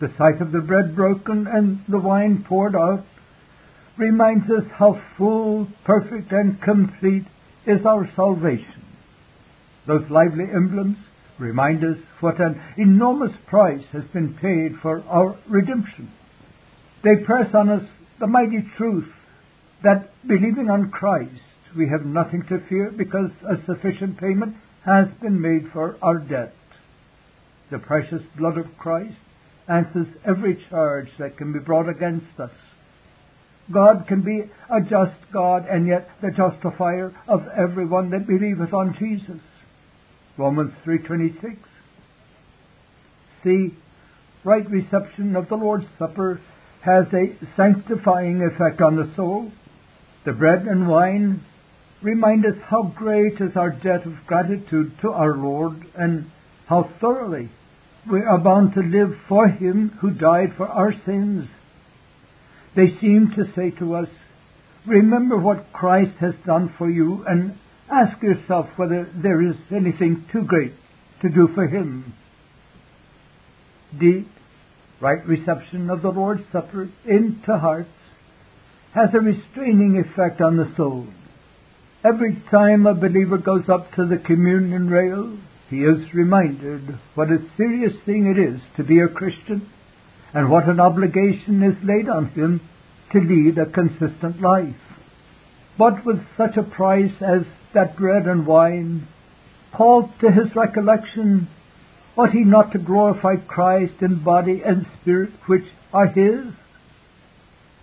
The 0.00 0.12
sight 0.18 0.40
of 0.40 0.52
the 0.52 0.60
bread 0.60 0.94
broken 0.94 1.46
and 1.46 1.80
the 1.88 1.98
wine 1.98 2.44
poured 2.46 2.74
out 2.74 3.04
reminds 3.96 4.50
us 4.50 4.64
how 4.72 5.00
full, 5.16 5.68
perfect, 5.84 6.32
and 6.32 6.60
complete 6.60 7.26
is 7.66 7.86
our 7.86 8.10
salvation. 8.16 8.82
Those 9.86 10.10
lively 10.10 10.44
emblems 10.44 10.98
remind 11.38 11.84
us 11.84 11.98
what 12.20 12.40
an 12.40 12.60
enormous 12.76 13.32
price 13.46 13.84
has 13.92 14.04
been 14.12 14.34
paid 14.34 14.80
for 14.80 15.02
our 15.08 15.36
redemption. 15.48 16.10
They 17.02 17.16
press 17.24 17.54
on 17.54 17.68
us 17.68 17.82
the 18.20 18.26
mighty 18.26 18.64
truth 18.76 19.08
that 19.82 20.10
believing 20.26 20.70
on 20.70 20.90
Christ 20.90 21.40
we 21.76 21.88
have 21.88 22.06
nothing 22.06 22.42
to 22.48 22.64
fear 22.68 22.92
because 22.96 23.30
a 23.42 23.56
sufficient 23.66 24.18
payment 24.18 24.56
has 24.84 25.08
been 25.20 25.40
made 25.40 25.70
for 25.72 25.96
our 26.02 26.18
debt. 26.18 26.54
The 27.70 27.78
precious 27.78 28.22
blood 28.38 28.58
of 28.58 28.78
Christ 28.78 29.16
answers 29.68 30.06
every 30.24 30.64
charge 30.70 31.08
that 31.18 31.36
can 31.36 31.52
be 31.52 31.58
brought 31.58 31.88
against 31.88 32.38
us. 32.38 32.52
God 33.72 34.04
can 34.06 34.22
be 34.22 34.42
a 34.70 34.80
just 34.80 35.16
God 35.32 35.66
and 35.68 35.86
yet 35.86 36.08
the 36.20 36.30
justifier 36.30 37.14
of 37.26 37.46
everyone 37.56 38.10
that 38.10 38.26
believeth 38.26 38.74
on 38.74 38.94
Jesus. 38.98 39.40
Romans 40.36 40.72
3.26. 40.84 41.56
See, 43.44 43.76
right 44.42 44.68
reception 44.68 45.36
of 45.36 45.48
the 45.48 45.54
Lord's 45.54 45.86
Supper 45.98 46.40
has 46.82 47.06
a 47.12 47.36
sanctifying 47.56 48.42
effect 48.42 48.80
on 48.80 48.96
the 48.96 49.12
soul. 49.14 49.52
The 50.24 50.32
bread 50.32 50.62
and 50.62 50.88
wine 50.88 51.44
remind 52.02 52.44
us 52.44 52.56
how 52.68 52.82
great 52.96 53.40
is 53.40 53.56
our 53.56 53.70
debt 53.70 54.06
of 54.06 54.26
gratitude 54.26 54.92
to 55.02 55.10
our 55.10 55.36
Lord 55.36 55.86
and 55.94 56.30
how 56.66 56.90
thoroughly 57.00 57.50
we 58.10 58.20
are 58.20 58.38
bound 58.38 58.74
to 58.74 58.80
live 58.80 59.16
for 59.28 59.48
Him 59.48 59.90
who 60.00 60.10
died 60.10 60.54
for 60.56 60.66
our 60.66 60.92
sins. 61.06 61.48
They 62.74 62.88
seem 63.00 63.32
to 63.36 63.52
say 63.54 63.70
to 63.78 63.94
us, 63.94 64.08
remember 64.84 65.38
what 65.38 65.72
Christ 65.72 66.16
has 66.18 66.34
done 66.44 66.74
for 66.76 66.90
you 66.90 67.24
and 67.26 67.56
Ask 67.90 68.22
yourself 68.22 68.68
whether 68.76 69.08
there 69.14 69.42
is 69.42 69.56
anything 69.70 70.24
too 70.32 70.42
great 70.42 70.72
to 71.22 71.28
do 71.28 71.48
for 71.54 71.66
Him. 71.66 72.14
The 73.98 74.24
right 75.00 75.24
reception 75.26 75.90
of 75.90 76.02
the 76.02 76.10
Lord's 76.10 76.42
Supper 76.50 76.88
into 77.04 77.58
hearts 77.58 77.90
has 78.92 79.10
a 79.12 79.20
restraining 79.20 79.98
effect 79.98 80.40
on 80.40 80.56
the 80.56 80.72
soul. 80.76 81.06
Every 82.04 82.42
time 82.50 82.86
a 82.86 82.94
believer 82.94 83.38
goes 83.38 83.68
up 83.68 83.92
to 83.94 84.06
the 84.06 84.18
communion 84.18 84.88
rail, 84.88 85.36
he 85.70 85.78
is 85.78 86.12
reminded 86.14 86.98
what 87.14 87.30
a 87.30 87.44
serious 87.56 87.94
thing 88.04 88.26
it 88.26 88.38
is 88.38 88.60
to 88.76 88.84
be 88.84 89.00
a 89.00 89.08
Christian 89.08 89.68
and 90.32 90.50
what 90.50 90.68
an 90.68 90.80
obligation 90.80 91.62
is 91.62 91.76
laid 91.82 92.08
on 92.08 92.26
him 92.28 92.60
to 93.12 93.20
lead 93.20 93.58
a 93.58 93.66
consistent 93.66 94.40
life. 94.40 94.74
But 95.78 96.04
with 96.04 96.20
such 96.36 96.56
a 96.56 96.62
price 96.62 97.14
as 97.20 97.42
that 97.74 97.96
bread 97.96 98.26
and 98.26 98.46
wine, 98.46 99.06
called 99.72 100.10
to 100.20 100.30
his 100.30 100.54
recollection, 100.54 101.48
ought 102.16 102.30
he 102.30 102.44
not 102.44 102.72
to 102.72 102.78
glorify 102.78 103.36
Christ 103.36 103.94
in 104.00 104.22
body 104.22 104.62
and 104.64 104.86
spirit, 105.00 105.30
which 105.46 105.64
are 105.92 106.06
his? 106.06 106.46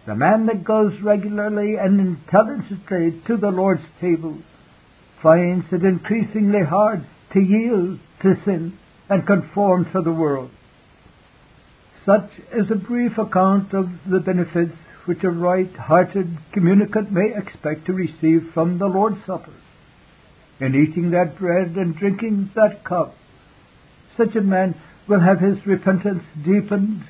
The 0.05 0.15
man 0.15 0.47
that 0.47 0.63
goes 0.63 0.99
regularly 1.01 1.75
and 1.75 1.99
intelligently 1.99 3.21
to 3.27 3.37
the 3.37 3.51
Lord's 3.51 3.85
table 3.99 4.37
finds 5.21 5.65
it 5.71 5.83
increasingly 5.83 6.63
hard 6.67 7.05
to 7.33 7.39
yield 7.39 7.99
to 8.23 8.35
sin 8.43 8.77
and 9.09 9.27
conform 9.27 9.85
to 9.91 10.01
the 10.01 10.11
world. 10.11 10.49
Such 12.05 12.31
is 12.51 12.71
a 12.71 12.75
brief 12.75 13.17
account 13.19 13.73
of 13.73 13.89
the 14.09 14.19
benefits 14.19 14.75
which 15.05 15.23
a 15.23 15.29
right-hearted 15.29 16.37
communicant 16.51 17.11
may 17.11 17.35
expect 17.35 17.85
to 17.85 17.93
receive 17.93 18.49
from 18.53 18.79
the 18.79 18.87
Lord's 18.87 19.23
Supper 19.27 19.51
in 20.61 20.75
eating 20.75 21.11
that 21.11 21.37
bread 21.37 21.75
and 21.75 21.97
drinking 21.97 22.51
that 22.55 22.83
cup. 22.83 23.15
Such 24.15 24.35
a 24.35 24.41
man 24.41 24.79
will 25.07 25.19
have 25.19 25.39
his 25.39 25.65
repentance 25.65 26.23
deepened, 26.45 27.03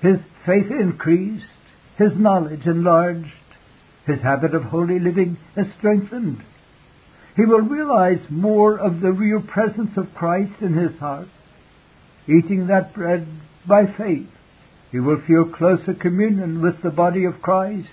his 0.00 0.18
faith 0.46 0.70
increased, 0.70 1.44
his 1.98 2.12
knowledge 2.16 2.66
enlarged, 2.66 3.32
his 4.06 4.20
habit 4.20 4.54
of 4.54 4.62
holy 4.62 5.00
living 5.00 5.36
is 5.56 5.66
strengthened. 5.78 6.42
He 7.36 7.44
will 7.44 7.62
realize 7.62 8.20
more 8.30 8.78
of 8.78 9.00
the 9.00 9.12
real 9.12 9.42
presence 9.42 9.96
of 9.96 10.14
Christ 10.14 10.52
in 10.60 10.74
his 10.74 10.96
heart. 10.98 11.28
Eating 12.28 12.68
that 12.68 12.94
bread 12.94 13.26
by 13.66 13.86
faith, 13.86 14.28
he 14.92 15.00
will 15.00 15.20
feel 15.26 15.46
closer 15.46 15.94
communion 15.94 16.62
with 16.62 16.80
the 16.82 16.90
body 16.90 17.24
of 17.24 17.42
Christ. 17.42 17.88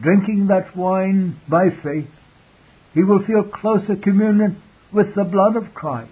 Drinking 0.00 0.46
that 0.46 0.74
wine 0.74 1.36
by 1.48 1.68
faith, 1.82 2.08
he 2.94 3.02
will 3.02 3.24
feel 3.24 3.42
closer 3.42 3.96
communion 3.96 4.60
with 4.92 5.14
the 5.14 5.24
blood 5.24 5.56
of 5.56 5.74
Christ. 5.74 6.10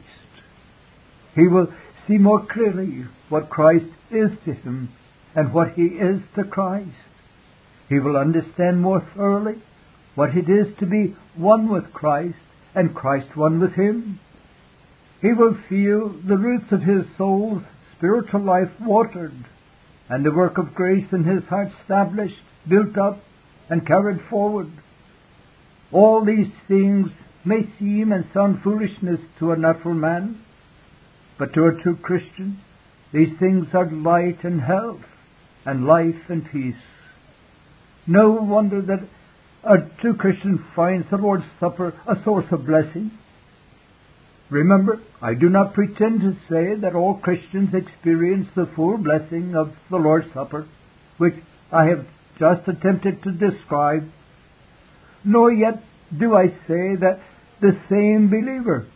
He 1.34 1.46
will 1.46 1.72
see 2.08 2.18
more 2.18 2.44
clearly 2.46 3.04
what 3.28 3.50
Christ 3.50 3.86
is 4.10 4.30
to 4.44 4.52
him 4.52 4.90
and 5.34 5.52
what 5.52 5.72
he 5.74 5.84
is 5.84 6.20
to 6.34 6.44
Christ. 6.44 6.88
He 7.88 7.98
will 7.98 8.16
understand 8.16 8.80
more 8.80 9.06
thoroughly 9.14 9.62
what 10.14 10.36
it 10.36 10.48
is 10.48 10.66
to 10.78 10.86
be 10.86 11.14
one 11.36 11.68
with 11.68 11.92
Christ 11.92 12.38
and 12.74 12.94
Christ 12.94 13.36
one 13.36 13.60
with 13.60 13.74
him. 13.74 14.20
He 15.20 15.32
will 15.32 15.56
feel 15.68 16.08
the 16.08 16.38
roots 16.38 16.72
of 16.72 16.82
his 16.82 17.04
soul's 17.18 17.62
spiritual 17.96 18.42
life 18.42 18.70
watered 18.80 19.34
and 20.08 20.24
the 20.24 20.32
work 20.32 20.58
of 20.58 20.74
grace 20.74 21.06
in 21.12 21.24
his 21.24 21.44
heart 21.44 21.68
established, 21.80 22.42
built 22.68 22.96
up, 22.98 23.20
and 23.68 23.86
carried 23.86 24.20
forward. 24.28 24.70
All 25.92 26.24
these 26.24 26.50
things 26.68 27.10
may 27.44 27.68
seem 27.78 28.12
and 28.12 28.24
sound 28.32 28.62
foolishness 28.62 29.20
to 29.38 29.52
a 29.52 29.56
natural 29.56 29.94
man, 29.94 30.38
But 31.38 31.54
to 31.54 31.66
a 31.66 31.82
true 31.82 31.96
Christian, 31.96 32.60
these 33.12 33.36
things 33.38 33.68
are 33.72 33.90
light 33.90 34.44
and 34.44 34.60
health, 34.60 35.00
and 35.64 35.86
life 35.86 36.28
and 36.28 36.44
peace. 36.50 36.82
No 38.06 38.32
wonder 38.32 38.82
that 38.82 39.00
a 39.64 39.78
true 40.00 40.14
Christian 40.14 40.58
finds 40.76 41.08
the 41.10 41.16
Lord's 41.16 41.46
Supper 41.58 41.94
a 42.06 42.22
source 42.24 42.46
of 42.50 42.66
blessing. 42.66 43.10
Remember, 44.50 45.00
I 45.22 45.34
do 45.34 45.48
not 45.48 45.74
pretend 45.74 46.20
to 46.20 46.36
say 46.48 46.74
that 46.74 46.94
all 46.94 47.14
Christians 47.14 47.72
experience 47.72 48.48
the 48.54 48.66
full 48.66 48.98
blessing 48.98 49.54
of 49.54 49.74
the 49.90 49.96
Lord's 49.96 50.32
Supper, 50.34 50.66
which 51.18 51.36
I 51.72 51.84
have 51.84 52.06
just 52.38 52.66
attempted 52.68 53.22
to 53.22 53.32
describe, 53.32 54.10
nor 55.24 55.52
yet 55.52 55.82
do 56.18 56.34
I 56.34 56.48
say 56.48 56.96
that 56.96 57.20
the 57.60 57.78
same 57.88 58.28
believer 58.28 58.86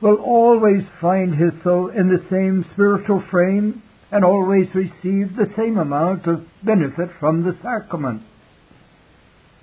will 0.00 0.16
always 0.16 0.84
find 1.00 1.34
his 1.34 1.52
soul 1.62 1.88
in 1.88 2.08
the 2.08 2.24
same 2.30 2.64
spiritual 2.72 3.22
frame 3.30 3.82
and 4.10 4.24
always 4.24 4.68
receive 4.74 5.36
the 5.36 5.50
same 5.56 5.78
amount 5.78 6.26
of 6.26 6.46
benefit 6.62 7.10
from 7.18 7.42
the 7.42 7.56
sacrament. 7.62 8.22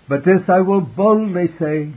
But 0.08 0.26
this 0.26 0.42
I 0.48 0.62
will 0.62 0.82
boldly 0.82 1.50
say, 1.60 1.94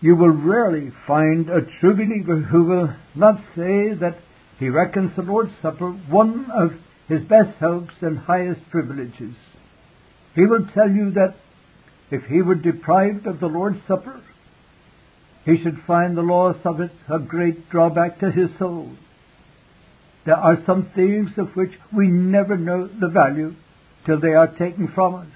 you 0.00 0.16
will 0.16 0.30
rarely 0.30 0.90
find 1.06 1.48
a 1.48 1.66
true 1.78 1.94
believer 1.94 2.40
who 2.40 2.64
will 2.64 2.94
not 3.14 3.40
say 3.54 3.92
that 3.94 4.16
he 4.58 4.68
reckons 4.68 5.12
the 5.14 5.22
Lord's 5.22 5.52
Supper 5.62 5.90
one 5.90 6.50
of 6.50 6.72
his 7.08 7.22
best 7.22 7.56
helps 7.58 7.94
and 8.00 8.18
highest 8.18 8.60
privileges. 8.70 9.34
He 10.34 10.46
will 10.46 10.66
tell 10.74 10.90
you 10.90 11.10
that 11.12 11.34
if 12.10 12.24
he 12.24 12.42
were 12.42 12.54
deprived 12.54 13.26
of 13.26 13.40
the 13.40 13.46
Lord's 13.46 13.78
Supper, 13.86 14.20
he 15.44 15.56
should 15.62 15.82
find 15.86 16.16
the 16.16 16.22
loss 16.22 16.56
of 16.64 16.80
it 16.80 16.90
a 17.08 17.18
great 17.18 17.70
drawback 17.70 18.20
to 18.20 18.30
his 18.30 18.50
soul. 18.58 18.90
There 20.26 20.36
are 20.36 20.62
some 20.66 20.90
things 20.94 21.30
of 21.38 21.56
which 21.56 21.72
we 21.96 22.08
never 22.08 22.56
know 22.56 22.86
the 22.86 23.08
value 23.08 23.54
till 24.04 24.20
they 24.20 24.34
are 24.34 24.48
taken 24.48 24.88
from 24.94 25.14
us. 25.14 25.26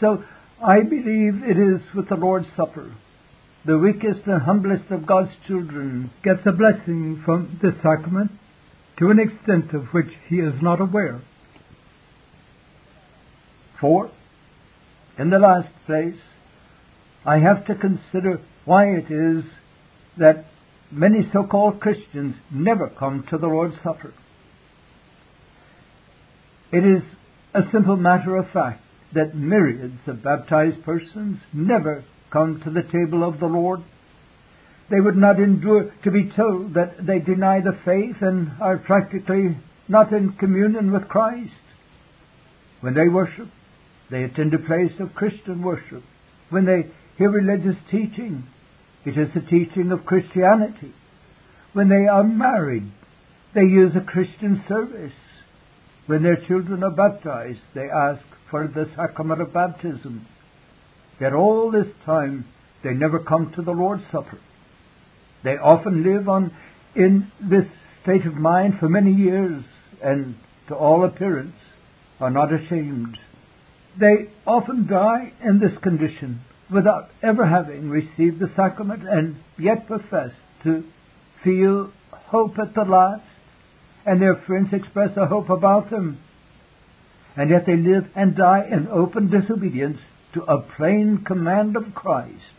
So 0.00 0.22
I 0.64 0.80
believe 0.82 1.42
it 1.42 1.58
is 1.58 1.80
with 1.94 2.08
the 2.08 2.16
Lord's 2.16 2.46
Supper. 2.56 2.94
The 3.66 3.78
weakest 3.78 4.26
and 4.26 4.42
humblest 4.42 4.90
of 4.90 5.06
God's 5.06 5.32
children 5.46 6.10
gets 6.22 6.40
a 6.46 6.52
blessing 6.52 7.22
from 7.24 7.58
this 7.62 7.74
sacrament 7.82 8.30
to 8.98 9.10
an 9.10 9.18
extent 9.18 9.72
of 9.72 9.86
which 9.88 10.10
he 10.28 10.36
is 10.36 10.54
not 10.62 10.80
aware. 10.80 11.22
For, 13.80 14.10
in 15.18 15.30
the 15.30 15.38
last 15.38 15.68
place, 15.86 16.18
I 17.24 17.38
have 17.38 17.66
to 17.66 17.74
consider 17.74 18.40
why 18.64 18.86
it 18.86 19.10
is 19.10 19.44
that 20.18 20.46
many 20.90 21.28
so 21.32 21.44
called 21.44 21.80
Christians 21.80 22.36
never 22.50 22.88
come 22.88 23.24
to 23.30 23.38
the 23.38 23.46
Lord's 23.46 23.76
Supper. 23.82 24.12
It 26.72 26.84
is 26.84 27.02
a 27.54 27.62
simple 27.72 27.96
matter 27.96 28.36
of 28.36 28.50
fact 28.50 28.82
that 29.14 29.34
myriads 29.34 30.00
of 30.06 30.22
baptized 30.22 30.82
persons 30.84 31.38
never 31.52 32.04
come 32.30 32.60
to 32.64 32.70
the 32.70 32.82
table 32.82 33.22
of 33.26 33.38
the 33.38 33.46
Lord. 33.46 33.80
They 34.90 35.00
would 35.00 35.16
not 35.16 35.38
endure 35.38 35.92
to 36.02 36.10
be 36.10 36.30
told 36.36 36.74
that 36.74 37.06
they 37.06 37.20
deny 37.20 37.60
the 37.60 37.78
faith 37.84 38.16
and 38.20 38.50
are 38.60 38.76
practically 38.76 39.56
not 39.88 40.12
in 40.12 40.32
communion 40.32 40.92
with 40.92 41.08
Christ. 41.08 41.52
When 42.80 42.94
they 42.94 43.08
worship, 43.08 43.48
they 44.10 44.24
attend 44.24 44.54
a 44.54 44.58
place 44.58 44.92
of 45.00 45.14
Christian 45.14 45.62
worship. 45.62 46.02
When 46.50 46.66
they 46.66 46.90
hear 47.16 47.30
religious 47.30 47.80
teaching, 47.90 48.44
it 49.04 49.18
is 49.18 49.28
the 49.34 49.40
teaching 49.40 49.92
of 49.92 50.06
Christianity. 50.06 50.92
When 51.72 51.88
they 51.88 52.06
are 52.06 52.24
married, 52.24 52.90
they 53.54 53.62
use 53.62 53.92
a 53.96 54.04
Christian 54.04 54.62
service. 54.68 55.12
When 56.06 56.22
their 56.22 56.36
children 56.46 56.82
are 56.82 56.90
baptized, 56.90 57.60
they 57.74 57.88
ask 57.88 58.22
for 58.50 58.66
the 58.66 58.90
sacrament 58.96 59.40
of 59.40 59.52
baptism. 59.52 60.26
Yet 61.20 61.32
all 61.32 61.70
this 61.70 61.88
time, 62.04 62.46
they 62.82 62.92
never 62.92 63.18
come 63.18 63.52
to 63.56 63.62
the 63.62 63.72
Lord's 63.72 64.02
Supper. 64.12 64.38
They 65.42 65.56
often 65.56 66.04
live 66.04 66.28
on 66.28 66.54
in 66.94 67.30
this 67.40 67.64
state 68.02 68.26
of 68.26 68.34
mind 68.34 68.74
for 68.78 68.88
many 68.88 69.12
years, 69.12 69.64
and 70.02 70.36
to 70.68 70.74
all 70.74 71.04
appearance 71.04 71.56
are 72.20 72.30
not 72.30 72.52
ashamed. 72.52 73.18
They 73.98 74.28
often 74.46 74.86
die 74.86 75.32
in 75.42 75.60
this 75.60 75.76
condition 75.78 76.40
without 76.70 77.10
ever 77.22 77.46
having 77.46 77.90
received 77.90 78.40
the 78.40 78.50
sacrament 78.56 79.02
and 79.06 79.36
yet 79.58 79.86
profess 79.86 80.32
to 80.64 80.84
feel 81.42 81.92
hope 82.10 82.58
at 82.58 82.74
the 82.74 82.84
last, 82.84 83.22
and 84.06 84.20
their 84.20 84.34
friends 84.34 84.72
express 84.72 85.16
a 85.16 85.26
hope 85.26 85.50
about 85.50 85.90
them. 85.90 86.18
And 87.36 87.50
yet 87.50 87.66
they 87.66 87.76
live 87.76 88.08
and 88.14 88.36
die 88.36 88.66
in 88.70 88.88
open 88.88 89.30
disobedience 89.30 89.98
to 90.34 90.42
a 90.42 90.60
plain 90.60 91.24
command 91.24 91.76
of 91.76 91.94
Christ. 91.94 92.54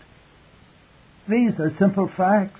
These 1.28 1.60
are 1.60 1.76
simple 1.78 2.10
facts. 2.16 2.60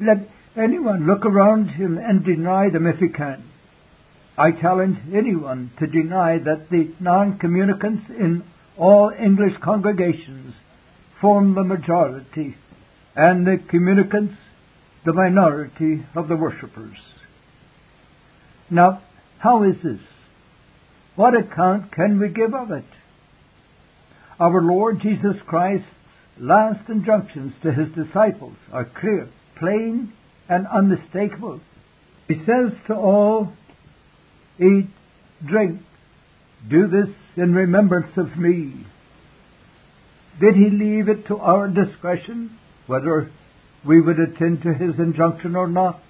Let 0.00 0.28
anyone 0.56 1.06
look 1.06 1.24
around 1.24 1.68
him 1.68 1.98
and 1.98 2.24
deny 2.24 2.70
them 2.70 2.86
if 2.86 2.98
he 2.98 3.08
can. 3.08 3.42
I 4.38 4.52
challenge 4.52 4.98
anyone 5.14 5.70
to 5.78 5.86
deny 5.86 6.38
that 6.38 6.68
the 6.70 6.92
non-communicants 7.00 8.04
in 8.10 8.44
all 8.76 9.10
English 9.10 9.54
congregations 9.62 10.54
form 11.20 11.54
the 11.54 11.64
majority 11.64 12.56
and 13.14 13.46
the 13.46 13.58
communicants 13.70 14.34
the 15.06 15.12
minority 15.12 16.04
of 16.14 16.28
the 16.28 16.36
worshippers. 16.36 16.98
Now, 18.68 19.02
how 19.38 19.62
is 19.62 19.76
this? 19.82 20.00
What 21.14 21.34
account 21.34 21.92
can 21.92 22.20
we 22.20 22.28
give 22.28 22.52
of 22.52 22.70
it? 22.72 22.84
Our 24.38 24.60
Lord 24.60 25.00
Jesus 25.00 25.36
Christ's 25.46 25.86
last 26.38 26.90
injunctions 26.90 27.54
to 27.62 27.72
his 27.72 27.88
disciples 27.94 28.56
are 28.70 28.84
clear, 28.84 29.30
plain, 29.58 30.12
and 30.48 30.66
unmistakable. 30.66 31.60
He 32.28 32.34
says 32.44 32.72
to 32.88 32.94
all, 32.94 33.52
Eat, 34.58 34.88
drink, 35.44 35.80
do 36.68 36.86
this 36.86 37.14
in 37.36 37.54
remembrance 37.54 38.16
of 38.16 38.36
me. 38.36 38.86
Did 40.40 40.54
he 40.54 40.70
leave 40.70 41.08
it 41.08 41.26
to 41.28 41.38
our 41.38 41.68
discretion 41.68 42.58
whether 42.86 43.30
we 43.86 44.00
would 44.00 44.18
attend 44.18 44.62
to 44.62 44.74
his 44.74 44.98
injunction 44.98 45.56
or 45.56 45.68
not? 45.68 46.00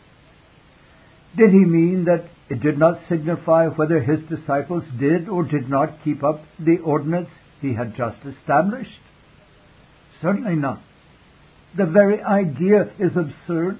Did 1.36 1.50
he 1.50 1.64
mean 1.64 2.04
that 2.04 2.24
it 2.48 2.60
did 2.60 2.78
not 2.78 3.00
signify 3.08 3.66
whether 3.66 4.00
his 4.00 4.20
disciples 4.28 4.84
did 4.98 5.28
or 5.28 5.42
did 5.42 5.68
not 5.68 6.02
keep 6.04 6.22
up 6.22 6.42
the 6.58 6.78
ordinance 6.78 7.28
he 7.60 7.74
had 7.74 7.96
just 7.96 8.24
established? 8.24 9.00
Certainly 10.22 10.56
not. 10.56 10.80
The 11.76 11.86
very 11.86 12.22
idea 12.22 12.90
is 12.98 13.12
absurd, 13.16 13.78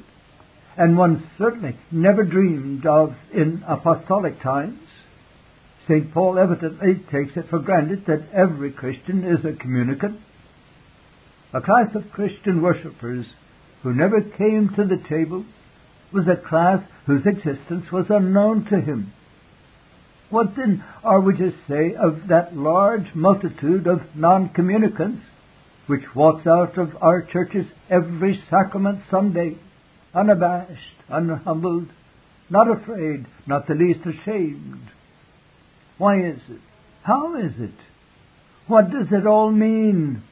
and 0.77 0.97
one 0.97 1.29
certainly 1.39 1.77
never 1.91 2.23
dreamed 2.23 2.87
of 2.87 3.15
in 3.33 3.63
apostolic 3.67 4.41
times. 4.43 4.81
St. 5.89 6.13
Paul 6.13 6.39
evidently 6.39 6.95
takes 7.11 7.37
it 7.37 7.49
for 7.49 7.61
granted 7.61 8.05
that 8.07 8.29
every 8.35 8.73
Christian 8.73 9.25
is 9.25 9.45
a 9.45 9.57
communicant. 9.57 10.21
A 11.53 11.61
class 11.61 11.95
of 11.95 12.11
Christian 12.13 12.61
worshippers 12.61 13.27
who 13.83 13.95
never 13.95 14.21
came 14.21 14.71
to 14.77 14.85
the 14.85 15.03
table 15.09 15.45
was 16.13 16.27
a 16.27 16.49
class 16.49 16.83
whose 17.07 17.25
existence 17.25 17.91
was 17.93 18.07
unknown 18.11 18.65
to 18.67 18.81
him. 18.81 19.13
What 20.29 20.57
then 20.57 20.85
are 21.05 21.21
we 21.21 21.37
to 21.37 21.53
say 21.69 21.95
of 21.95 22.29
that 22.29 22.57
large 22.57 23.15
multitude 23.15 23.87
of 23.87 24.01
non-communicants 24.17 25.23
which 25.87 26.15
walks 26.17 26.47
out 26.49 26.77
of 26.79 26.97
our 27.01 27.23
churches 27.23 27.67
every 27.89 28.43
sacrament 28.51 29.03
Sunday, 29.09 29.57
unabashed, 30.17 30.97
unhumbled, 31.09 31.89
not 32.49 32.71
afraid, 32.71 33.27
not 33.47 33.67
the 33.67 33.75
least 33.75 34.01
ashamed? 34.01 34.91
Why 35.99 36.21
is 36.21 36.41
it? 36.49 36.61
How 37.03 37.37
is 37.37 37.53
it? 37.59 37.75
What 38.67 38.91
does 38.91 39.07
it 39.13 39.27
all 39.27 39.51
mean? 39.51 40.23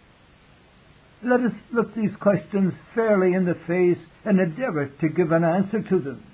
Let 1.23 1.41
us 1.41 1.53
look 1.73 1.95
these 1.95 2.15
questions 2.21 2.73
fairly 2.95 3.35
in 3.35 3.45
the 3.45 3.55
face 3.67 4.03
and 4.25 4.41
endeavor 4.41 4.91
to 5.01 5.09
give 5.09 5.33
an 5.33 5.45
answer 5.45 5.83
to 5.83 5.99
them. 6.01 6.25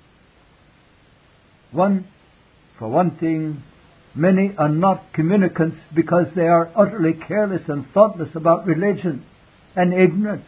One, 1.71 2.07
for 2.77 2.87
one 2.87 3.17
thing, 3.17 3.63
many 4.15 4.53
are 4.57 4.69
not 4.69 5.13
communicants 5.13 5.77
because 5.95 6.27
they 6.35 6.47
are 6.47 6.71
utterly 6.75 7.13
careless 7.13 7.61
and 7.67 7.85
thoughtless 7.93 8.35
about 8.35 8.65
religion 8.65 9.23
and 9.75 9.93
ignorant 9.93 10.43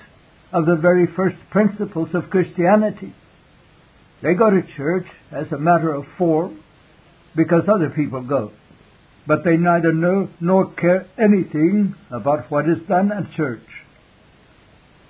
of 0.54 0.66
the 0.66 0.76
very 0.76 1.08
first 1.16 1.38
principles 1.50 2.10
of 2.13 2.30
Christianity. 2.30 3.13
They 4.22 4.34
go 4.34 4.50
to 4.50 4.62
church 4.78 5.08
as 5.32 5.52
a 5.52 5.58
matter 5.58 5.94
of 5.94 6.06
form 6.18 6.63
because 7.36 7.63
other 7.68 7.89
people 7.89 8.22
go 8.22 8.52
but 9.26 9.44
they 9.44 9.58
neither 9.58 9.94
know 9.94 10.30
nor 10.39 10.74
care 10.74 11.08
anything 11.18 11.96
about 12.12 12.52
what 12.52 12.68
is 12.68 12.86
done 12.88 13.12
at 13.12 13.32
church. 13.36 13.66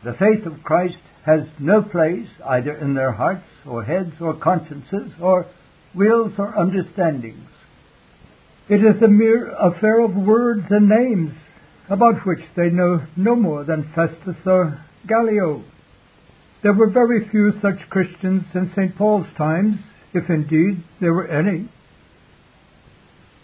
The 0.03 0.13
faith 0.13 0.45
of 0.45 0.63
Christ 0.63 0.97
has 1.25 1.41
no 1.59 1.81
place 1.81 2.27
either 2.45 2.75
in 2.75 2.93
their 2.93 3.13
hearts 3.13 3.47
or 3.65 3.83
heads 3.83 4.13
or 4.19 4.35
consciences 4.35 5.13
or 5.21 5.47
wills 5.95 6.33
or 6.37 6.57
understandings. 6.57 7.49
It 8.69 8.83
is 8.83 9.01
a 9.01 9.07
mere 9.07 9.49
affair 9.49 9.99
of 10.01 10.15
words 10.15 10.65
and 10.69 10.89
names 10.89 11.33
about 11.89 12.25
which 12.25 12.43
they 12.55 12.69
know 12.69 13.05
no 13.15 13.35
more 13.35 13.63
than 13.63 13.91
Festus 13.95 14.35
or 14.45 14.83
Gallio. 15.07 15.63
There 16.61 16.73
were 16.73 16.89
very 16.89 17.27
few 17.29 17.53
such 17.61 17.89
Christians 17.89 18.43
in 18.53 18.71
St. 18.75 18.95
Paul's 18.97 19.27
times, 19.37 19.77
if 20.13 20.29
indeed 20.29 20.83
there 21.01 21.13
were 21.13 21.27
any. 21.27 21.69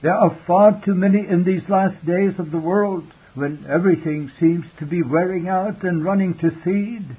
There 0.01 0.15
are 0.15 0.39
far 0.47 0.81
too 0.85 0.95
many 0.95 1.27
in 1.27 1.43
these 1.43 1.67
last 1.67 2.05
days 2.05 2.33
of 2.39 2.51
the 2.51 2.57
world 2.57 3.03
when 3.33 3.65
everything 3.69 4.31
seems 4.39 4.65
to 4.79 4.85
be 4.85 5.03
wearing 5.03 5.49
out 5.49 5.83
and 5.83 6.05
running 6.05 6.37
to 6.37 6.51
seed. 6.63 7.17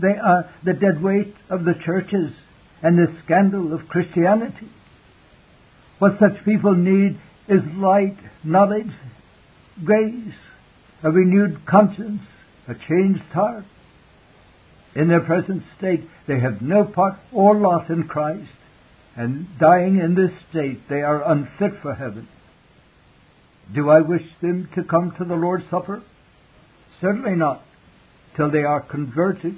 They 0.00 0.16
are 0.16 0.50
the 0.64 0.72
dead 0.72 1.02
weight 1.02 1.34
of 1.50 1.64
the 1.64 1.74
churches 1.84 2.32
and 2.82 2.98
the 2.98 3.14
scandal 3.24 3.74
of 3.74 3.88
Christianity. 3.88 4.70
What 5.98 6.18
such 6.18 6.44
people 6.44 6.74
need 6.74 7.20
is 7.48 7.62
light, 7.76 8.16
knowledge, 8.42 8.90
grace, 9.84 10.34
a 11.02 11.10
renewed 11.10 11.66
conscience, 11.66 12.22
a 12.68 12.74
changed 12.74 13.24
heart. 13.32 13.64
In 14.94 15.08
their 15.08 15.20
present 15.20 15.62
state, 15.78 16.08
they 16.26 16.38
have 16.40 16.60
no 16.60 16.84
part 16.84 17.14
or 17.32 17.54
lot 17.54 17.88
in 17.90 18.04
Christ, 18.04 18.50
and 19.16 19.46
dying 19.58 19.98
in 19.98 20.14
this 20.14 20.32
state, 20.50 20.88
they 20.88 21.02
are 21.02 21.30
unfit 21.30 21.80
for 21.80 21.94
heaven. 21.94 22.28
Do 23.74 23.88
I 23.90 24.00
wish 24.00 24.22
them 24.40 24.68
to 24.74 24.84
come 24.84 25.14
to 25.18 25.24
the 25.24 25.34
Lord's 25.34 25.64
Supper? 25.70 26.02
Certainly 27.00 27.36
not, 27.36 27.62
till 28.36 28.50
they 28.50 28.64
are 28.64 28.80
converted. 28.80 29.56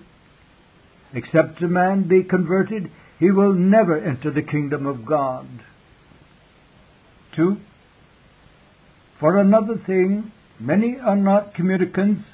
Except 1.13 1.63
a 1.63 1.69
man 1.69 2.09
be 2.09 2.23
converted, 2.23 2.91
he 3.19 3.31
will 3.31 3.53
never 3.53 3.97
enter 3.97 4.31
the 4.31 4.43
kingdom 4.43 4.87
of 4.87 5.07
God. 5.07 5.47
Two, 7.37 7.57
for 9.19 9.39
another 9.39 9.77
thing, 9.87 10.33
many 10.61 10.97
are 10.99 11.17
not 11.17 11.55
communicants 11.55 12.25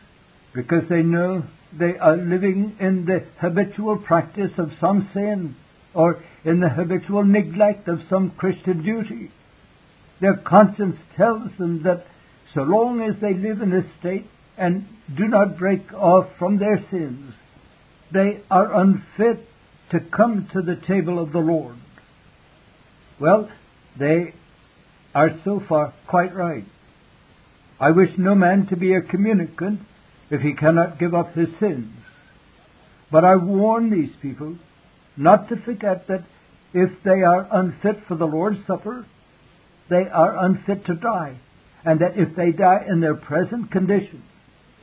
because 0.55 0.85
they 0.89 1.03
know 1.03 1.45
they 1.79 1.97
are 1.99 2.17
living 2.17 2.77
in 2.81 3.05
the 3.05 3.25
habitual 3.41 3.99
practice 3.99 4.51
of 4.59 4.71
some 4.81 5.09
sin 5.15 5.55
or 5.95 6.23
in 6.45 6.61
the 6.61 6.69
habitual 6.69 7.25
neglect 7.25 7.89
of 7.89 8.01
some 8.09 8.31
Christian 8.33 8.83
duty. 8.83 9.31
Their 10.21 10.37
conscience 10.37 10.97
tells 11.17 11.51
them 11.59 11.83
that 11.85 12.05
so 12.55 12.63
long 12.63 13.01
as 13.01 13.21
they 13.21 13.35
live 13.35 13.63
in 13.63 13.71
this 13.71 13.85
state 14.01 14.27
and 14.59 14.87
do 15.17 15.29
not 15.29 15.59
break 15.59 15.93
off 15.93 16.27
from 16.39 16.59
their 16.59 16.85
sins, 16.91 17.33
they 18.13 18.43
are 18.51 18.75
unfit 18.81 19.47
to 19.93 20.01
come 20.01 20.49
to 20.53 20.63
the 20.63 20.81
table 20.87 21.23
of 21.23 21.33
the 21.33 21.39
Lord. 21.39 21.77
Well, 23.21 23.51
they 23.99 24.35
are 25.15 25.31
so 25.45 25.63
far 25.69 25.95
quite 26.09 26.35
right. 26.35 26.65
I 27.79 27.91
wish 27.93 28.11
no 28.19 28.35
man 28.35 28.67
to 28.67 28.77
be 28.77 28.95
a 28.95 29.01
communicant 29.01 29.81
if 30.31 30.41
he 30.41 30.55
cannot 30.55 30.99
give 30.99 31.15
up 31.15 31.35
his 31.35 31.49
sins. 31.59 31.93
But 33.11 33.25
I 33.25 33.37
warn 33.37 33.91
these 33.91 34.15
people 34.23 34.57
not 35.17 35.49
to 35.49 35.57
forget 35.57 36.07
that 36.09 36.25
if 36.73 36.91
they 37.05 37.23
are 37.23 37.49
unfit 37.51 38.05
for 38.07 38.17
the 38.17 38.27
Lord's 38.27 38.65
Supper, 38.67 39.05
they 39.89 40.09
are 40.13 40.45
unfit 40.45 40.87
to 40.87 40.95
die, 40.95 41.39
and 41.85 42.01
that 42.01 42.17
if 42.17 42.37
they 42.37 42.53
die 42.53 42.85
in 42.89 43.01
their 43.01 43.17
present 43.17 43.73
condition, 43.73 44.23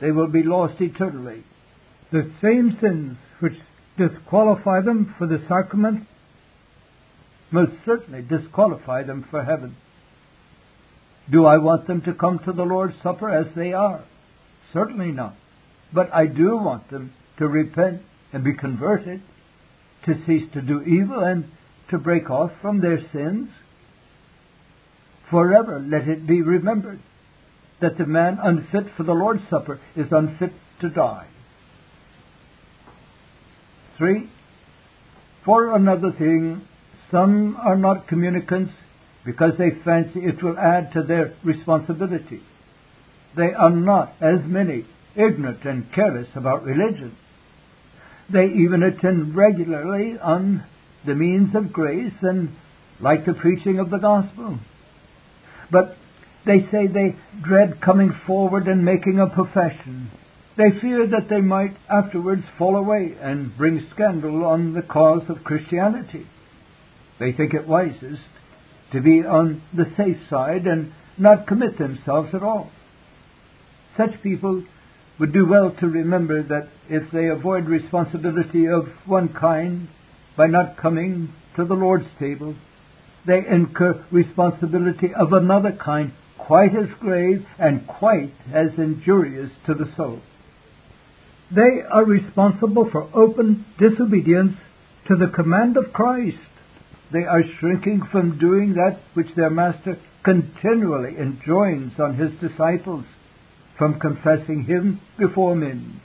they 0.00 0.10
will 0.10 0.28
be 0.28 0.42
lost 0.42 0.80
eternally. 0.80 1.44
The 2.12 2.30
same 2.42 2.76
sins 2.80 3.16
which 3.40 3.54
disqualify 3.96 4.82
them 4.82 5.14
for 5.18 5.26
the 5.26 5.42
sacrament 5.48 6.06
most 7.50 7.72
certainly 7.86 8.22
disqualify 8.22 9.02
them 9.02 9.26
for 9.30 9.42
heaven. 9.42 9.74
Do 11.30 11.46
I 11.46 11.56
want 11.58 11.86
them 11.86 12.02
to 12.02 12.12
come 12.12 12.38
to 12.40 12.52
the 12.52 12.62
Lord's 12.62 12.94
Supper 13.02 13.30
as 13.30 13.46
they 13.56 13.72
are? 13.72 14.04
Certainly 14.72 15.12
not. 15.12 15.34
But 15.92 16.12
I 16.12 16.26
do 16.26 16.56
want 16.56 16.90
them 16.90 17.12
to 17.38 17.48
repent 17.48 18.02
and 18.32 18.44
be 18.44 18.54
converted, 18.54 19.22
to 20.04 20.14
cease 20.26 20.50
to 20.52 20.60
do 20.60 20.82
evil 20.82 21.20
and 21.20 21.50
to 21.90 21.98
break 21.98 22.30
off 22.30 22.52
from 22.60 22.80
their 22.80 23.00
sins. 23.12 23.48
Forever 25.30 25.80
let 25.80 26.08
it 26.08 26.26
be 26.26 26.42
remembered 26.42 27.00
that 27.80 27.96
the 27.96 28.06
man 28.06 28.38
unfit 28.42 28.86
for 28.96 29.04
the 29.04 29.12
Lord's 29.12 29.42
Supper 29.48 29.80
is 29.96 30.06
unfit 30.10 30.52
to 30.80 30.88
die. 30.90 31.26
Three, 33.96 34.28
for 35.44 35.74
another 35.74 36.12
thing, 36.12 36.62
some 37.10 37.56
are 37.56 37.76
not 37.76 38.06
communicants 38.06 38.72
because 39.24 39.52
they 39.58 39.70
fancy 39.84 40.20
it 40.20 40.42
will 40.42 40.58
add 40.58 40.92
to 40.92 41.02
their 41.02 41.34
responsibility. 41.44 42.42
They 43.38 43.54
are 43.54 43.70
not, 43.70 44.14
as 44.20 44.40
many, 44.44 44.84
ignorant 45.14 45.64
and 45.64 45.92
careless 45.92 46.26
about 46.34 46.64
religion. 46.64 47.16
They 48.28 48.46
even 48.46 48.82
attend 48.82 49.36
regularly 49.36 50.18
on 50.18 50.64
the 51.06 51.14
means 51.14 51.54
of 51.54 51.72
grace 51.72 52.14
and 52.20 52.50
like 53.00 53.24
the 53.24 53.34
preaching 53.34 53.78
of 53.78 53.90
the 53.90 53.98
gospel. 53.98 54.58
But 55.70 55.96
they 56.46 56.66
say 56.72 56.88
they 56.88 57.14
dread 57.40 57.80
coming 57.80 58.12
forward 58.26 58.66
and 58.66 58.84
making 58.84 59.20
a 59.20 59.28
profession. 59.32 60.10
They 60.56 60.80
fear 60.80 61.06
that 61.06 61.28
they 61.30 61.40
might 61.40 61.76
afterwards 61.88 62.42
fall 62.58 62.74
away 62.74 63.14
and 63.20 63.56
bring 63.56 63.86
scandal 63.94 64.44
on 64.44 64.74
the 64.74 64.82
cause 64.82 65.22
of 65.28 65.44
Christianity. 65.44 66.26
They 67.20 67.30
think 67.30 67.54
it 67.54 67.68
wisest 67.68 68.22
to 68.90 69.00
be 69.00 69.24
on 69.24 69.62
the 69.72 69.86
safe 69.96 70.18
side 70.28 70.66
and 70.66 70.92
not 71.16 71.46
commit 71.46 71.78
themselves 71.78 72.34
at 72.34 72.42
all. 72.42 72.72
Such 73.98 74.22
people 74.22 74.64
would 75.18 75.34
do 75.34 75.44
well 75.46 75.72
to 75.80 75.86
remember 75.86 76.42
that 76.44 76.68
if 76.88 77.10
they 77.10 77.26
avoid 77.28 77.66
responsibility 77.66 78.66
of 78.66 78.88
one 79.04 79.28
kind 79.28 79.88
by 80.38 80.46
not 80.46 80.78
coming 80.78 81.34
to 81.56 81.66
the 81.66 81.74
Lord's 81.74 82.08
table, 82.18 82.54
they 83.26 83.46
incur 83.46 84.02
responsibility 84.10 85.12
of 85.14 85.34
another 85.34 85.72
kind 85.72 86.12
quite 86.38 86.74
as 86.74 86.88
grave 86.98 87.44
and 87.58 87.86
quite 87.86 88.32
as 88.54 88.78
injurious 88.78 89.50
to 89.66 89.74
the 89.74 89.92
soul. 89.96 90.20
They 91.50 91.82
are 91.90 92.04
responsible 92.06 92.88
for 92.90 93.10
open 93.12 93.66
disobedience 93.78 94.56
to 95.08 95.16
the 95.16 95.28
command 95.34 95.76
of 95.76 95.92
Christ 95.92 96.38
they 97.10 97.24
are 97.24 97.42
shrinking 97.58 98.02
from 98.12 98.38
doing 98.38 98.74
that 98.74 99.00
which 99.14 99.34
their 99.34 99.50
Master 99.50 99.98
continually 100.22 101.16
enjoins 101.16 101.98
on 101.98 102.16
his 102.16 102.32
disciples, 102.38 103.04
from 103.78 104.00
confessing 104.00 104.64
him 104.64 105.00
before 105.18 105.54
men. 105.54 106.00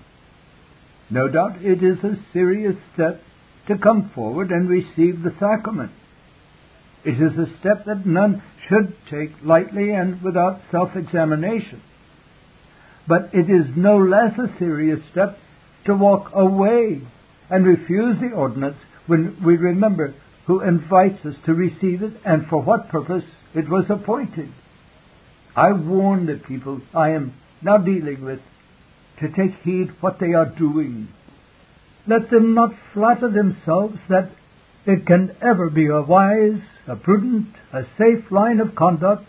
No 1.09 1.27
doubt 1.27 1.61
it 1.61 1.83
is 1.83 1.97
a 2.03 2.23
serious 2.31 2.75
step 2.93 3.21
to 3.67 3.77
come 3.77 4.11
forward 4.13 4.51
and 4.51 4.69
receive 4.69 5.23
the 5.23 5.33
sacrament. 5.39 5.91
It 7.03 7.21
is 7.21 7.37
a 7.37 7.59
step 7.59 7.85
that 7.85 8.05
none 8.05 8.41
should 8.69 8.95
take 9.09 9.31
lightly 9.43 9.91
and 9.91 10.21
without 10.21 10.61
self 10.71 10.95
examination. 10.95 11.81
But 13.07 13.31
it 13.33 13.49
is 13.49 13.75
no 13.75 13.97
less 13.97 14.37
a 14.39 14.57
serious 14.57 14.99
step 15.11 15.37
to 15.85 15.95
walk 15.95 16.31
away 16.33 17.01
and 17.49 17.65
refuse 17.65 18.17
the 18.19 18.35
ordinance 18.35 18.77
when 19.07 19.43
we 19.45 19.57
remember 19.57 20.13
who 20.47 20.61
invites 20.61 21.25
us 21.25 21.35
to 21.45 21.53
receive 21.53 22.01
it 22.01 22.13
and 22.25 22.47
for 22.47 22.61
what 22.61 22.89
purpose 22.89 23.25
it 23.53 23.69
was 23.69 23.85
appointed. 23.89 24.49
I 25.55 25.71
warn 25.73 26.25
the 26.25 26.35
people 26.35 26.81
I 26.93 27.11
am 27.11 27.33
now 27.63 27.77
dealing 27.77 28.23
with 28.23 28.39
to 29.19 29.29
take 29.29 29.55
heed 29.63 29.89
what 30.01 30.19
they 30.19 30.33
are 30.33 30.45
doing. 30.45 31.07
Let 32.07 32.29
them 32.29 32.53
not 32.53 32.73
flatter 32.93 33.29
themselves 33.29 33.97
that 34.09 34.31
it 34.85 35.05
can 35.05 35.35
ever 35.41 35.69
be 35.69 35.87
a 35.87 36.01
wise, 36.01 36.61
a 36.87 36.95
prudent, 36.95 37.55
a 37.71 37.83
safe 37.97 38.29
line 38.31 38.59
of 38.59 38.75
conduct 38.75 39.25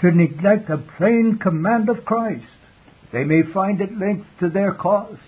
to 0.00 0.10
neglect 0.10 0.70
a 0.70 0.78
plain 0.78 1.38
command 1.40 1.88
of 1.88 2.04
Christ. 2.04 2.44
They 3.12 3.24
may 3.24 3.42
find 3.42 3.80
at 3.80 3.96
length 3.96 4.26
to 4.40 4.48
their 4.48 4.72
cost 4.72 5.20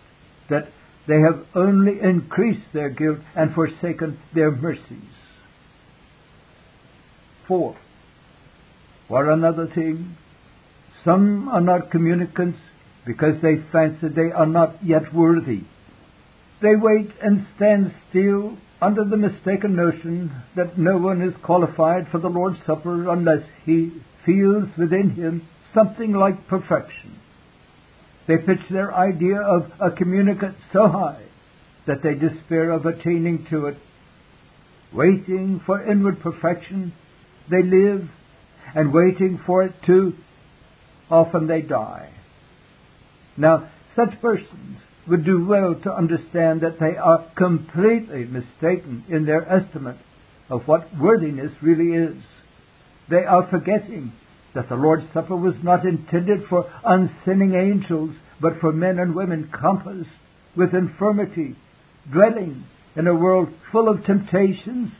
that 0.49 0.69
they 1.07 1.21
have 1.21 1.47
only 1.55 2.01
increased 2.01 2.73
their 2.73 2.91
guilt 2.91 3.21
and 3.35 3.55
forsaken 3.55 4.19
their 4.35 4.51
mercies. 4.51 5.15
Four. 7.47 7.77
For 9.09 9.31
another 9.31 9.67
thing, 9.67 10.17
some 11.05 11.49
are 11.49 11.61
not 11.61 11.91
communicants 11.91 12.59
because 13.07 13.35
they 13.43 13.57
fancy 13.73 14.09
they 14.09 14.31
are 14.33 14.47
not 14.47 14.85
yet 14.85 15.13
worthy. 15.15 15.63
They 16.61 16.77
wait 16.77 17.11
and 17.23 17.47
stand 17.57 17.95
still 18.11 18.59
under 18.83 19.05
the 19.05 19.17
mistaken 19.17 19.77
notion 19.77 20.31
that 20.57 20.79
no 20.79 20.97
one 20.99 21.23
is 21.23 21.35
qualified 21.43 22.09
for 22.11 22.19
the 22.19 22.29
Lord's 22.29 22.59
Supper 22.67 23.11
unless 23.11 23.45
he 23.65 23.93
feels 24.25 24.69
within 24.77 25.11
him 25.11 25.47
something 25.75 26.13
like 26.13 26.49
perfection. 26.49 27.19
They 28.27 28.37
pitch 28.37 28.69
their 28.71 28.95
idea 28.95 29.41
of 29.41 29.73
a 29.81 29.91
communicant 29.91 30.57
so 30.73 30.89
high 30.89 31.23
that 31.87 32.03
they 32.03 32.15
despair 32.15 32.71
of 32.71 32.87
attaining 32.87 33.47
to 33.51 33.67
it. 33.67 33.77
Waiting 34.93 35.61
for 35.65 35.83
inward 35.83 36.21
perfection, 36.21 36.93
they 37.51 37.63
live, 37.63 38.09
and 38.75 38.93
waiting 38.93 39.41
for 39.47 39.65
it 39.65 39.75
too, 39.85 40.15
often 41.11 41.46
they 41.46 41.62
die. 41.62 42.11
Now, 43.37 43.70
such 43.96 44.20
persons 44.20 44.79
would 45.09 45.25
do 45.25 45.44
well 45.44 45.75
to 45.83 45.94
understand 45.94 46.61
that 46.61 46.79
they 46.79 46.96
are 46.96 47.27
completely 47.37 48.25
mistaken 48.25 49.05
in 49.09 49.27
their 49.27 49.51
estimate 49.51 49.96
of 50.49 50.66
what 50.66 50.96
worthiness 50.96 51.53
really 51.62 51.96
is. 51.96 52.23
They 53.09 53.25
are 53.25 53.49
forgetting 53.51 54.12
that 54.55 54.68
the 54.68 54.77
Lord's 54.77 55.07
Supper 55.12 55.37
was 55.37 55.55
not 55.62 55.85
intended 55.85 56.46
for 56.49 56.70
unsinning 56.85 57.55
angels, 57.55 58.14
but 58.40 58.61
for 58.61 58.73
men 58.73 58.99
and 58.99 59.14
women 59.14 59.51
compassed 59.53 60.11
with 60.57 60.75
infirmity, 60.75 61.57
dwelling 62.12 62.64
in 62.96 63.07
a 63.07 63.14
world 63.14 63.49
full 63.70 63.88
of 63.88 64.05
temptations 64.05 64.90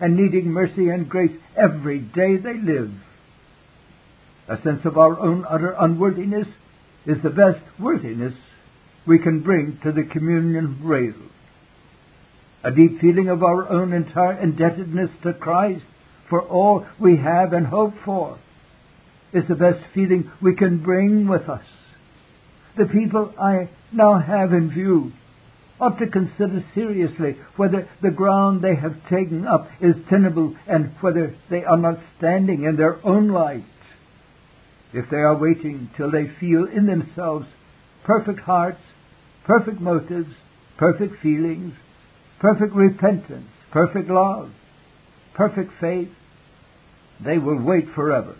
and 0.00 0.16
needing 0.16 0.50
mercy 0.50 0.88
and 0.88 1.08
grace 1.08 1.36
every 1.56 2.00
day 2.00 2.36
they 2.36 2.54
live. 2.54 2.92
A 4.48 4.60
sense 4.62 4.84
of 4.84 4.96
our 4.96 5.18
own 5.20 5.44
utter 5.48 5.74
unworthiness 5.78 6.46
is 7.06 7.22
the 7.22 7.30
best 7.30 7.60
worthiness 7.78 8.34
we 9.06 9.18
can 9.18 9.40
bring 9.40 9.78
to 9.82 9.92
the 9.92 10.04
communion 10.04 10.80
rail. 10.82 11.14
A 12.64 12.70
deep 12.70 13.00
feeling 13.00 13.28
of 13.28 13.42
our 13.42 13.68
own 13.68 13.92
entire 13.92 14.40
indebtedness 14.40 15.10
to 15.22 15.32
Christ 15.32 15.84
for 16.28 16.42
all 16.42 16.86
we 16.98 17.16
have 17.16 17.52
and 17.52 17.66
hope 17.66 17.94
for 18.04 18.38
is 19.32 19.44
the 19.48 19.54
best 19.54 19.80
feeling 19.94 20.30
we 20.40 20.54
can 20.54 20.82
bring 20.82 21.28
with 21.28 21.48
us. 21.48 21.64
The 22.76 22.86
people 22.86 23.34
I 23.38 23.68
now 23.92 24.18
have 24.18 24.52
in 24.52 24.70
view 24.70 25.12
ought 25.80 25.98
to 25.98 26.06
consider 26.06 26.64
seriously 26.74 27.36
whether 27.56 27.88
the 28.02 28.10
ground 28.10 28.62
they 28.62 28.74
have 28.74 28.96
taken 29.08 29.46
up 29.46 29.68
is 29.80 29.94
tenable 30.08 30.56
and 30.66 30.92
whether 31.00 31.34
they 31.50 31.64
are 31.64 31.76
not 31.76 31.98
standing 32.16 32.64
in 32.64 32.76
their 32.76 33.04
own 33.06 33.28
light. 33.28 33.64
If 34.92 35.10
they 35.10 35.18
are 35.18 35.36
waiting 35.36 35.90
till 35.96 36.10
they 36.10 36.30
feel 36.40 36.66
in 36.66 36.86
themselves 36.86 37.46
perfect 38.04 38.40
hearts, 38.40 38.80
perfect 39.44 39.80
motives, 39.80 40.34
perfect 40.76 41.22
feelings, 41.22 41.74
perfect 42.40 42.74
repentance, 42.74 43.48
perfect 43.70 44.08
love, 44.08 44.50
perfect 45.34 45.72
faith, 45.80 46.10
they 47.24 47.38
will 47.38 47.60
wait 47.60 47.88
forever. 47.94 48.36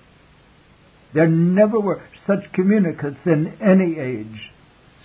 There 1.12 1.28
never 1.28 1.80
were 1.80 2.02
such 2.26 2.52
communicants 2.52 3.20
in 3.26 3.58
any 3.60 3.98
age 3.98 4.50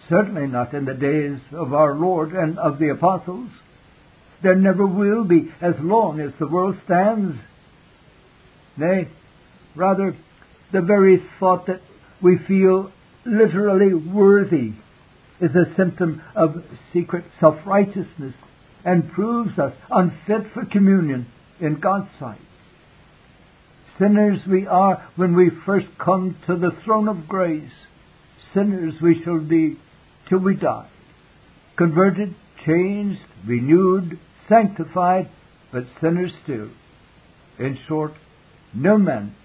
Certainly 0.10 0.48
not 0.48 0.74
in 0.74 0.86
the 0.86 0.94
days 0.94 1.40
of 1.54 1.74
our 1.74 1.96
Lord 1.96 2.34
and 2.34 2.60
of 2.60 2.78
the 2.78 2.90
apostles. 2.90 3.50
There 4.42 4.56
never 4.56 4.86
will 4.86 5.24
be 5.24 5.52
as 5.62 5.76
long 5.80 6.20
as 6.20 6.32
the 6.40 6.48
world 6.48 6.76
stands. 6.86 7.38
Nay, 8.76 9.08
rather, 9.76 10.16
the 10.74 10.82
very 10.82 11.24
thought 11.40 11.68
that 11.68 11.82
we 12.22 12.38
feel 12.48 12.92
literally 13.26 13.94
worthy 13.94 14.74
is 15.40 15.52
a 15.56 15.74
symptom 15.78 16.22
of 16.36 16.64
secret 16.92 17.24
self-righteousness 17.40 18.34
and 18.84 19.12
proves 19.12 19.58
us 19.60 19.74
unfit 19.90 20.52
for 20.54 20.66
communion 20.66 21.28
in 21.62 21.80
God's 21.80 22.10
sight. 22.20 22.42
Sinners 24.00 24.40
we 24.50 24.66
are 24.66 25.08
when 25.16 25.36
we 25.36 25.52
first 25.66 25.86
come 26.04 26.36
to 26.48 26.56
the 26.58 26.72
throne 26.84 27.08
of 27.08 27.28
grace. 27.28 27.72
Sinners 28.54 28.96
we 29.02 29.22
shall 29.24 29.40
be 29.40 29.78
till 30.28 30.40
we 30.40 30.56
die. 30.56 30.90
Converted, 31.78 32.34
changed, 32.66 33.22
renewed, 33.46 34.20
sanctified, 34.50 35.30
but 35.72 35.84
sinners 36.02 36.32
still. 36.44 36.70
In 37.60 37.78
short, 37.88 38.14
no 38.74 38.98
man 38.98 39.36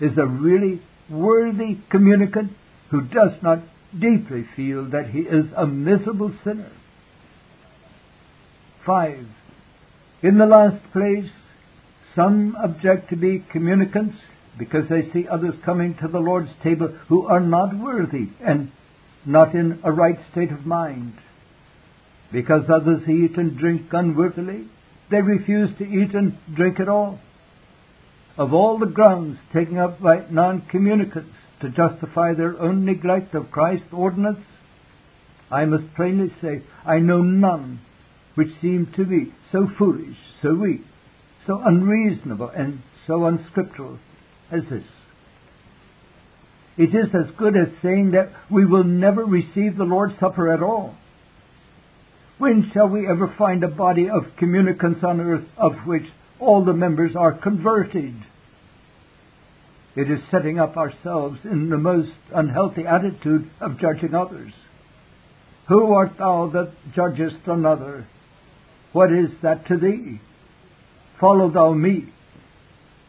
is 0.00 0.16
a 0.18 0.26
really 0.26 0.82
worthy 1.08 1.78
communicant 1.90 2.52
who 2.90 3.02
does 3.02 3.32
not 3.42 3.60
deeply 3.92 4.44
feel 4.54 4.84
that 4.90 5.10
he 5.10 5.20
is 5.20 5.46
a 5.56 5.66
miserable 5.66 6.32
sinner. 6.44 6.70
Five. 8.84 9.26
In 10.22 10.38
the 10.38 10.46
last 10.46 10.82
place, 10.92 11.30
some 12.14 12.56
object 12.62 13.10
to 13.10 13.16
be 13.16 13.44
communicants 13.52 14.16
because 14.58 14.88
they 14.88 15.10
see 15.12 15.28
others 15.28 15.54
coming 15.64 15.94
to 16.00 16.08
the 16.08 16.18
Lord's 16.18 16.50
table 16.62 16.88
who 17.08 17.26
are 17.26 17.40
not 17.40 17.76
worthy 17.76 18.28
and 18.40 18.70
not 19.24 19.54
in 19.54 19.80
a 19.84 19.92
right 19.92 20.18
state 20.32 20.50
of 20.50 20.64
mind. 20.64 21.14
Because 22.32 22.64
others 22.68 23.02
eat 23.08 23.36
and 23.36 23.58
drink 23.58 23.82
unworthily, 23.92 24.66
they 25.10 25.20
refuse 25.20 25.76
to 25.78 25.84
eat 25.84 26.14
and 26.14 26.36
drink 26.54 26.80
at 26.80 26.88
all. 26.88 27.20
Of 28.38 28.52
all 28.52 28.78
the 28.78 28.86
grounds 28.86 29.38
taken 29.52 29.78
up 29.78 30.00
by 30.00 30.24
non-communicants 30.30 31.34
to 31.60 31.70
justify 31.70 32.34
their 32.34 32.60
own 32.60 32.84
neglect 32.84 33.34
of 33.34 33.50
Christ's 33.50 33.92
ordinance, 33.92 34.44
I 35.50 35.64
must 35.64 35.94
plainly 35.94 36.32
say 36.42 36.62
I 36.84 36.98
know 36.98 37.22
none 37.22 37.80
which 38.34 38.60
seem 38.60 38.92
to 38.96 39.04
me 39.04 39.32
so 39.50 39.66
foolish, 39.78 40.16
so 40.42 40.54
weak, 40.54 40.82
so 41.46 41.62
unreasonable, 41.64 42.50
and 42.50 42.82
so 43.06 43.24
unscriptural 43.24 43.98
as 44.50 44.62
this. 44.68 44.84
It 46.76 46.94
is 46.94 47.08
as 47.14 47.34
good 47.38 47.56
as 47.56 47.68
saying 47.82 48.10
that 48.10 48.32
we 48.50 48.66
will 48.66 48.84
never 48.84 49.24
receive 49.24 49.78
the 49.78 49.84
Lord's 49.84 50.18
Supper 50.20 50.52
at 50.52 50.62
all. 50.62 50.94
When 52.36 52.70
shall 52.74 52.88
we 52.88 53.08
ever 53.08 53.34
find 53.38 53.64
a 53.64 53.68
body 53.68 54.10
of 54.10 54.36
communicants 54.36 55.02
on 55.02 55.20
earth 55.22 55.46
of 55.56 55.72
which 55.86 56.04
all 56.40 56.64
the 56.64 56.72
members 56.72 57.16
are 57.16 57.32
converted? 57.32 58.14
It 59.94 60.10
is 60.10 60.20
setting 60.30 60.58
up 60.58 60.76
ourselves 60.76 61.38
in 61.44 61.70
the 61.70 61.78
most 61.78 62.12
unhealthy 62.34 62.86
attitude 62.86 63.50
of 63.60 63.80
judging 63.80 64.14
others. 64.14 64.52
Who 65.68 65.92
art 65.92 66.12
thou 66.18 66.50
that 66.52 66.72
judgest 66.94 67.46
another? 67.46 68.06
What 68.92 69.10
is 69.12 69.30
that 69.42 69.66
to 69.68 69.76
thee? 69.76 70.20
Follow 71.18 71.50
thou 71.50 71.72
me. 71.72 72.12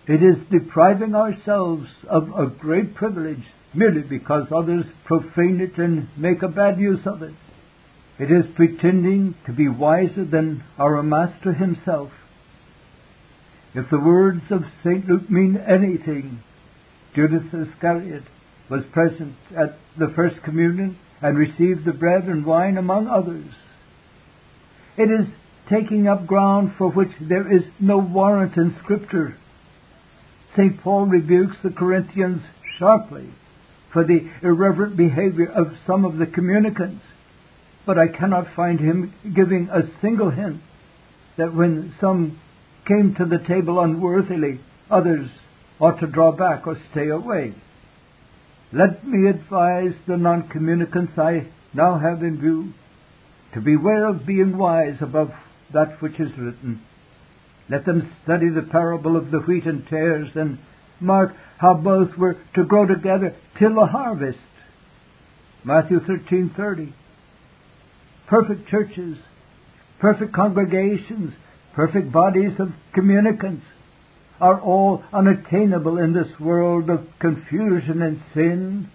It 0.07 0.23
is 0.23 0.37
depriving 0.49 1.13
ourselves 1.13 1.87
of 2.09 2.29
a 2.29 2.47
great 2.47 2.95
privilege 2.95 3.43
merely 3.73 4.01
because 4.01 4.47
others 4.55 4.85
profane 5.05 5.59
it 5.59 5.77
and 5.77 6.07
make 6.17 6.41
a 6.41 6.47
bad 6.47 6.79
use 6.79 7.05
of 7.05 7.21
it. 7.21 7.33
It 8.17 8.31
is 8.31 8.45
pretending 8.55 9.35
to 9.45 9.53
be 9.53 9.67
wiser 9.67 10.25
than 10.25 10.63
our 10.79 11.03
Master 11.03 11.53
himself. 11.53 12.11
If 13.77 13.91
the 13.91 13.99
words 13.99 14.41
of 14.49 14.63
St. 14.83 15.07
Luke 15.07 15.29
mean 15.29 15.55
anything, 15.55 16.39
Judas 17.13 17.43
Iscariot 17.53 18.23
was 18.71 18.83
present 18.91 19.35
at 19.55 19.77
the 19.99 20.11
First 20.15 20.41
Communion 20.41 20.97
and 21.21 21.37
received 21.37 21.85
the 21.85 21.93
bread 21.93 22.23
and 22.23 22.43
wine 22.43 22.79
among 22.79 23.07
others. 23.07 23.53
It 24.97 25.11
is 25.11 25.27
taking 25.69 26.07
up 26.07 26.25
ground 26.25 26.73
for 26.75 26.89
which 26.89 27.11
there 27.21 27.53
is 27.55 27.65
no 27.79 27.99
warrant 27.99 28.57
in 28.57 28.75
Scripture. 28.83 29.37
St. 30.55 30.81
Paul 30.81 31.05
rebukes 31.05 31.57
the 31.61 31.69
Corinthians 31.69 32.41
sharply 32.79 33.29
for 33.93 34.03
the 34.03 34.27
irreverent 34.41 34.97
behavior 34.97 35.51
of 35.51 35.77
some 35.85 36.03
of 36.03 36.17
the 36.17 36.25
communicants, 36.25 37.05
but 37.85 37.99
I 37.99 38.07
cannot 38.07 38.55
find 38.55 38.79
him 38.79 39.13
giving 39.35 39.69
a 39.69 39.83
single 40.01 40.31
hint 40.31 40.61
that 41.37 41.53
when 41.53 41.93
some 42.01 42.39
came 42.87 43.15
to 43.15 43.25
the 43.25 43.39
table 43.47 43.79
unworthily, 43.79 44.59
others 44.89 45.29
ought 45.79 45.99
to 45.99 46.07
draw 46.07 46.31
back 46.31 46.65
or 46.65 46.77
stay 46.91 47.09
away. 47.09 47.53
Let 48.71 49.05
me 49.07 49.29
advise 49.29 49.93
the 50.07 50.17
non-communicants 50.17 51.17
I 51.17 51.47
now 51.73 51.97
have 51.99 52.23
in 52.23 52.39
view 52.39 52.73
to 53.53 53.61
beware 53.61 54.07
of 54.07 54.25
being 54.25 54.57
wise 54.57 54.97
above 55.01 55.31
that 55.73 56.01
which 56.01 56.19
is 56.19 56.37
written. 56.37 56.81
Let 57.69 57.85
them 57.85 58.13
study 58.23 58.49
the 58.49 58.61
parable 58.61 59.15
of 59.15 59.31
the 59.31 59.39
wheat 59.39 59.65
and 59.65 59.85
tares 59.87 60.29
and 60.35 60.57
mark 60.99 61.35
how 61.57 61.73
both 61.73 62.17
were 62.17 62.37
to 62.55 62.63
grow 62.63 62.85
together 62.85 63.35
till 63.57 63.75
the 63.75 63.85
harvest. 63.85 64.39
Matthew 65.63 65.99
13:30. 65.99 66.93
Perfect 68.27 68.69
churches, 68.69 69.17
perfect 69.99 70.33
congregations, 70.33 71.33
perfect 71.77 72.11
bodies 72.11 72.53
of 72.57 72.73
communicants 72.91 73.63
are 74.41 74.59
all 74.59 75.03
unattainable 75.13 75.99
in 75.99 76.11
this 76.11 76.39
world 76.39 76.89
of 76.89 77.07
confusion 77.19 78.01
and 78.01 78.19
sin. 78.33 78.89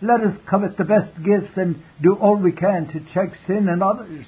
Let 0.00 0.22
us 0.22 0.34
covet 0.48 0.78
the 0.78 0.84
best 0.84 1.14
gifts 1.22 1.52
and 1.56 1.82
do 2.02 2.14
all 2.14 2.36
we 2.36 2.52
can 2.52 2.86
to 2.86 3.12
check 3.12 3.36
sin 3.46 3.68
in 3.68 3.82
others, 3.82 4.24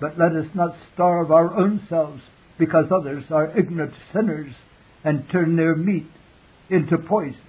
but 0.00 0.16
let 0.20 0.36
us 0.36 0.46
not 0.54 0.76
starve 0.94 1.32
our 1.32 1.52
own 1.58 1.84
selves 1.88 2.22
because 2.60 2.92
others 2.92 3.24
are 3.32 3.58
ignorant 3.58 3.94
sinners 4.12 4.54
and 5.02 5.28
turn 5.32 5.56
their 5.56 5.74
meat 5.74 6.06
into 6.68 6.96
poison. 6.96 7.42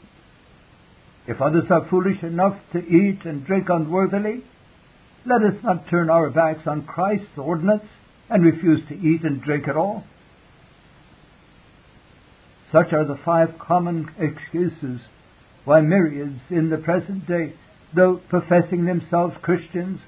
If 1.28 1.40
others 1.40 1.66
are 1.70 1.88
foolish 1.88 2.24
enough 2.24 2.58
to 2.74 2.80
eat 2.80 3.26
and 3.26 3.46
drink 3.46 3.70
unworthily, 3.70 4.44
let 5.24 5.44
us 5.44 5.64
not 5.64 5.88
turn 5.88 6.10
our 6.10 6.32
backs 6.32 6.66
on 6.66 6.84
Christ's 6.84 7.38
ordinance 7.38 7.86
and 8.32 8.46
refuse 8.46 8.80
to 8.88 8.96
eat 8.96 9.24
and 9.24 9.42
drink 9.42 9.68
at 9.68 9.76
all. 9.76 10.06
Such 12.72 12.94
are 12.94 13.06
the 13.06 13.20
five 13.26 13.60
common 13.60 14.10
excuses 14.18 15.02
why 15.66 15.82
myriads 15.82 16.40
in 16.50 16.70
the 16.70 16.78
present 16.78 17.28
day, 17.28 17.54
though 17.94 18.22
professing 18.30 18.86
themselves 18.86 19.36
Christians, 19.42 20.00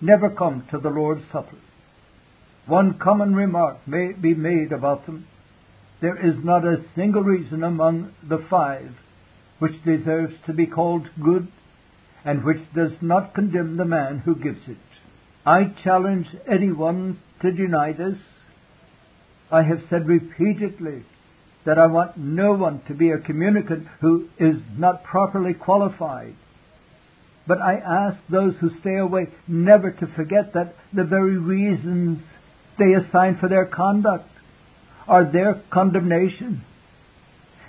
never 0.00 0.30
come 0.30 0.66
to 0.70 0.78
the 0.78 0.88
Lord's 0.88 1.24
Supper. 1.30 1.56
One 2.66 2.98
common 2.98 3.34
remark 3.34 3.86
may 3.86 4.12
be 4.12 4.34
made 4.34 4.72
about 4.72 5.06
them. 5.06 5.26
There 6.00 6.16
is 6.16 6.42
not 6.42 6.64
a 6.64 6.84
single 6.94 7.22
reason 7.22 7.62
among 7.62 8.12
the 8.26 8.44
five 8.50 8.96
which 9.58 9.84
deserves 9.84 10.34
to 10.46 10.52
be 10.52 10.66
called 10.66 11.08
good 11.22 11.48
and 12.24 12.44
which 12.44 12.60
does 12.74 12.92
not 13.00 13.34
condemn 13.34 13.76
the 13.76 13.84
man 13.84 14.18
who 14.18 14.34
gives 14.34 14.66
it. 14.66 14.78
I 15.46 15.72
challenge 15.84 16.26
anyone 16.50 17.20
to 17.40 17.52
deny 17.52 17.92
this. 17.92 18.16
I 19.50 19.62
have 19.62 19.80
said 19.88 20.08
repeatedly 20.08 21.04
that 21.64 21.78
I 21.78 21.86
want 21.86 22.16
no 22.16 22.54
one 22.54 22.82
to 22.88 22.94
be 22.94 23.10
a 23.10 23.18
communicant 23.18 23.86
who 24.00 24.28
is 24.40 24.56
not 24.76 25.04
properly 25.04 25.54
qualified. 25.54 26.34
But 27.46 27.60
I 27.62 27.74
ask 27.76 28.18
those 28.28 28.54
who 28.60 28.70
stay 28.80 28.96
away 28.96 29.28
never 29.46 29.92
to 29.92 30.06
forget 30.16 30.52
that 30.54 30.74
the 30.92 31.04
very 31.04 31.38
reasons 31.38 32.18
they 32.76 32.94
assign 32.94 33.38
for 33.38 33.48
their 33.48 33.66
conduct 33.66 34.28
are 35.06 35.30
their 35.30 35.62
condemnation. 35.70 36.64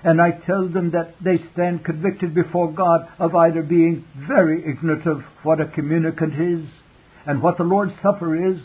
And 0.03 0.19
I 0.19 0.31
tell 0.31 0.67
them 0.67 0.91
that 0.91 1.13
they 1.23 1.37
stand 1.53 1.85
convicted 1.85 2.33
before 2.33 2.71
God 2.71 3.07
of 3.19 3.35
either 3.35 3.61
being 3.61 4.03
very 4.15 4.65
ignorant 4.67 5.05
of 5.05 5.21
what 5.43 5.61
a 5.61 5.67
communicant 5.67 6.33
is 6.39 6.65
and 7.27 7.41
what 7.41 7.57
the 7.57 7.63
Lord's 7.63 7.93
Supper 8.01 8.51
is, 8.51 8.57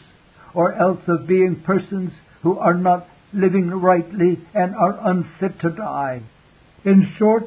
or 0.54 0.72
else 0.72 1.00
of 1.08 1.26
being 1.26 1.62
persons 1.66 2.12
who 2.42 2.58
are 2.58 2.74
not 2.74 3.06
living 3.32 3.68
rightly 3.68 4.38
and 4.54 4.74
are 4.74 4.98
unfit 5.10 5.60
to 5.60 5.70
die. 5.70 6.22
In 6.84 7.12
short, 7.18 7.44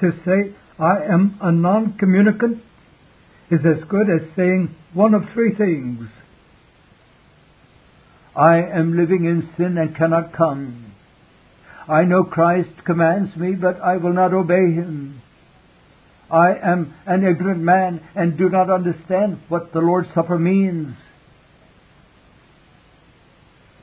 to 0.00 0.12
say 0.24 0.54
I 0.78 1.04
am 1.04 1.38
a 1.40 1.52
non-communicant 1.52 2.62
is 3.50 3.60
as 3.64 3.84
good 3.88 4.08
as 4.08 4.34
saying 4.36 4.74
one 4.94 5.14
of 5.14 5.22
three 5.32 5.54
things. 5.54 6.08
I 8.34 8.58
am 8.58 8.96
living 8.96 9.24
in 9.24 9.50
sin 9.56 9.76
and 9.76 9.96
cannot 9.96 10.32
come. 10.32 10.92
I 11.88 12.04
know 12.04 12.22
Christ 12.24 12.84
commands 12.86 13.36
me, 13.36 13.54
but 13.54 13.80
I 13.80 13.96
will 13.96 14.12
not 14.12 14.32
obey 14.32 14.72
him. 14.72 15.20
I 16.30 16.54
am 16.54 16.94
an 17.06 17.24
ignorant 17.24 17.60
man 17.60 18.00
and 18.14 18.38
do 18.38 18.48
not 18.48 18.70
understand 18.70 19.40
what 19.48 19.72
the 19.72 19.80
Lord's 19.80 20.12
Supper 20.14 20.38
means. 20.38 20.94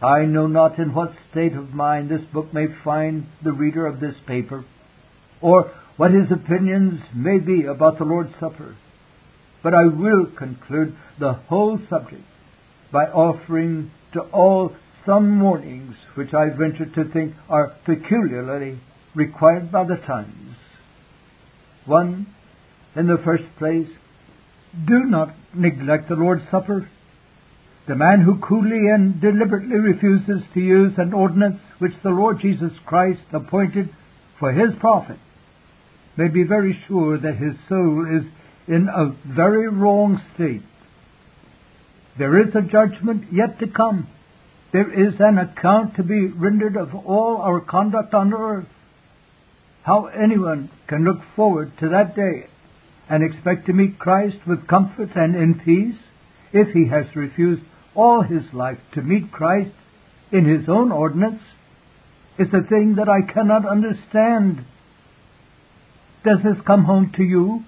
I 0.02 0.26
know 0.26 0.48
not 0.48 0.78
in 0.78 0.94
what 0.94 1.12
state 1.32 1.54
of 1.54 1.74
mind 1.74 2.10
this 2.10 2.22
book 2.32 2.54
may 2.54 2.68
find 2.84 3.26
the 3.44 3.52
reader 3.52 3.86
of 3.86 4.00
this 4.00 4.16
paper, 4.28 4.64
or 5.42 5.72
what 5.98 6.12
his 6.12 6.32
opinions 6.32 7.02
may 7.14 7.40
be 7.40 7.66
about 7.66 7.98
the 7.98 8.06
Lord's 8.06 8.34
Supper. 8.40 8.76
But 9.64 9.74
I 9.74 9.86
will 9.86 10.28
conclude 10.38 10.96
the 11.20 11.34
whole 11.34 11.80
subject 11.90 12.24
by 12.92 13.06
offering 13.06 13.92
to 14.14 14.22
all 14.22 14.76
some 15.06 15.42
warnings 15.42 15.96
which 16.16 16.34
I 16.34 16.50
venture 16.50 16.86
to 16.86 17.12
think 17.12 17.34
are 17.50 17.74
peculiarly 17.86 18.80
required 19.16 19.72
by 19.72 19.84
the 19.84 19.96
times. 19.96 20.56
One, 21.86 22.28
in 22.98 23.06
the 23.08 23.22
first 23.24 23.44
place, 23.60 23.88
do 24.86 25.04
not 25.06 25.34
neglect 25.54 26.10
the 26.10 26.16
Lord's 26.16 26.50
Supper. 26.50 26.90
The 27.88 27.96
man 27.96 28.22
who 28.22 28.40
coolly 28.40 28.90
and 28.90 29.22
deliberately 29.22 29.78
refuses 29.78 30.42
to 30.54 30.60
use 30.60 30.94
an 30.98 31.14
ordinance 31.14 31.62
which 31.78 31.94
the 32.04 32.10
Lord 32.10 32.40
Jesus 32.42 32.74
Christ 32.86 33.22
appointed 33.32 33.90
for 34.40 34.52
his 34.52 34.74
profit 34.80 35.18
may 36.18 36.28
be 36.28 36.44
very 36.44 36.78
sure 36.88 37.18
that 37.18 37.36
his 37.36 37.54
soul 37.70 38.06
is 38.10 38.24
in 38.68 38.90
a 38.90 39.16
very 39.26 39.70
wrong 39.70 40.20
state. 40.34 40.64
There 42.18 42.42
is 42.42 42.54
a 42.56 42.62
judgment 42.62 43.32
yet 43.32 43.60
to 43.60 43.68
come. 43.68 44.08
There 44.74 44.92
is 44.92 45.14
an 45.20 45.38
account 45.38 45.96
to 45.96 46.04
be 46.04 46.28
rendered 46.28 46.76
of 46.76 46.94
all 46.94 47.38
our 47.38 47.62
conduct 47.62 48.14
on 48.14 48.34
earth. 48.34 48.66
How 49.84 50.08
anyone 50.08 50.70
can 50.88 51.06
look 51.06 51.20
forward 51.36 51.72
to 51.80 51.90
that 51.90 52.16
day 52.16 52.48
and 53.10 53.24
expect 53.24 53.66
to 53.66 53.74
meet 53.74 54.00
Christ 54.00 54.38
with 54.46 54.68
comfort 54.68 55.10
and 55.16 55.36
in 55.36 55.60
peace 55.60 56.00
if 56.52 56.74
he 56.74 56.88
has 56.90 57.16
refused 57.16 57.64
all 57.96 58.22
his 58.22 58.44
life 58.54 58.80
to 58.94 59.02
meet 59.02 59.32
Christ 59.32 59.72
in 60.32 60.46
his 60.46 60.68
own 60.68 60.92
ordinance 60.92 61.42
is 62.38 62.50
a 62.50 62.68
thing 62.68 62.96
that 62.98 63.10
I 63.10 63.22
cannot 63.22 63.68
understand. 63.68 64.66
Does 66.24 66.40
this 66.44 66.58
come 66.66 66.84
home 66.84 67.12
to 67.16 67.24
you? 67.24 67.64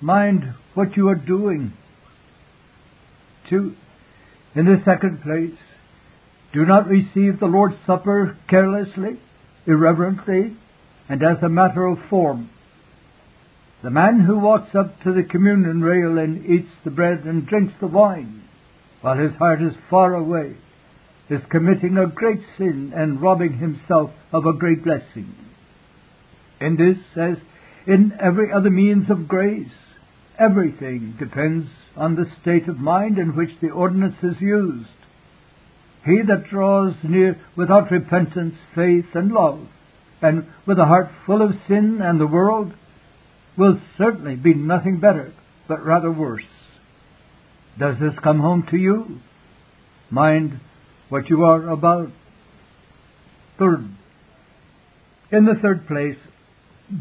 Mind 0.00 0.54
what 0.74 0.96
you 0.96 1.08
are 1.08 1.14
doing. 1.14 1.72
Two, 3.48 3.74
in 4.54 4.66
the 4.66 4.82
second 4.84 5.22
place, 5.22 5.58
do 6.52 6.64
not 6.64 6.88
receive 6.88 7.38
the 7.38 7.46
Lord's 7.46 7.76
Supper 7.86 8.36
carelessly, 8.48 9.18
irreverently, 9.66 10.56
and 11.08 11.22
as 11.22 11.42
a 11.42 11.48
matter 11.48 11.86
of 11.86 11.98
form. 12.08 12.50
The 13.82 13.90
man 13.90 14.20
who 14.20 14.38
walks 14.38 14.74
up 14.74 15.02
to 15.02 15.12
the 15.12 15.22
communion 15.22 15.80
rail 15.80 16.18
and 16.18 16.44
eats 16.44 16.70
the 16.84 16.90
bread 16.90 17.24
and 17.24 17.46
drinks 17.46 17.72
the 17.80 17.86
wine, 17.86 18.42
while 19.00 19.16
his 19.16 19.34
heart 19.36 19.62
is 19.62 19.72
far 19.88 20.14
away, 20.14 20.56
is 21.30 21.40
committing 21.48 21.96
a 21.96 22.06
great 22.06 22.42
sin 22.58 22.92
and 22.94 23.22
robbing 23.22 23.54
himself 23.54 24.10
of 24.32 24.44
a 24.44 24.52
great 24.52 24.84
blessing. 24.84 25.34
In 26.60 26.76
this, 26.76 26.98
as 27.16 27.38
in 27.86 28.12
every 28.20 28.52
other 28.52 28.68
means 28.68 29.08
of 29.08 29.28
grace, 29.28 29.72
everything 30.38 31.14
depends 31.18 31.66
on 31.96 32.16
the 32.16 32.30
state 32.42 32.68
of 32.68 32.78
mind 32.78 33.16
in 33.16 33.34
which 33.34 33.58
the 33.60 33.70
ordinance 33.70 34.22
is 34.22 34.40
used. 34.40 34.88
He 36.04 36.20
that 36.22 36.44
draws 36.50 36.94
near 37.02 37.38
without 37.56 37.90
repentance, 37.90 38.56
faith, 38.74 39.06
and 39.14 39.32
love, 39.32 39.66
and 40.20 40.46
with 40.66 40.78
a 40.78 40.84
heart 40.84 41.10
full 41.24 41.40
of 41.40 41.54
sin 41.66 42.00
and 42.02 42.20
the 42.20 42.26
world, 42.26 42.74
will 43.60 43.78
certainly 43.98 44.36
be 44.36 44.54
nothing 44.54 45.00
better, 45.00 45.34
but 45.68 45.84
rather 45.84 46.10
worse. 46.10 46.42
Does 47.78 47.96
this 48.00 48.18
come 48.24 48.40
home 48.40 48.66
to 48.70 48.78
you? 48.78 49.20
Mind 50.08 50.58
what 51.10 51.28
you 51.28 51.44
are 51.44 51.68
about. 51.68 52.08
Third, 53.58 53.84
in 55.30 55.44
the 55.44 55.56
third 55.60 55.86
place, 55.86 56.16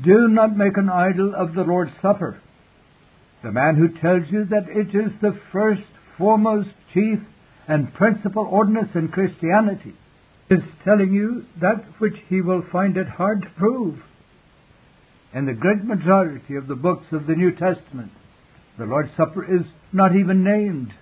do 0.03 0.27
not 0.27 0.57
make 0.57 0.75
an 0.75 0.89
idol 0.89 1.33
of 1.33 1.53
the 1.53 1.63
Lord's 1.63 1.93
Supper. 2.01 2.41
The 3.41 3.53
man 3.53 3.77
who 3.77 3.97
tells 3.97 4.29
you 4.29 4.43
that 4.45 4.67
it 4.67 4.93
is 4.93 5.13
the 5.21 5.39
first, 5.53 5.87
foremost, 6.17 6.69
chief, 6.93 7.19
and 7.69 7.93
principal 7.93 8.45
ordinance 8.45 8.89
in 8.95 9.07
Christianity 9.07 9.93
is 10.49 10.59
telling 10.83 11.13
you 11.13 11.45
that 11.61 11.85
which 11.99 12.15
he 12.27 12.41
will 12.41 12.63
find 12.69 12.97
it 12.97 13.07
hard 13.07 13.43
to 13.43 13.49
prove. 13.57 14.01
In 15.33 15.45
the 15.45 15.53
great 15.53 15.83
majority 15.83 16.55
of 16.55 16.67
the 16.67 16.75
books 16.75 17.07
of 17.11 17.27
the 17.27 17.35
New 17.35 17.51
Testament, 17.51 18.11
the 18.77 18.85
Lord's 18.85 19.15
Supper 19.15 19.43
is 19.43 19.65
not 19.93 20.15
even 20.15 20.43
named. 20.43 20.93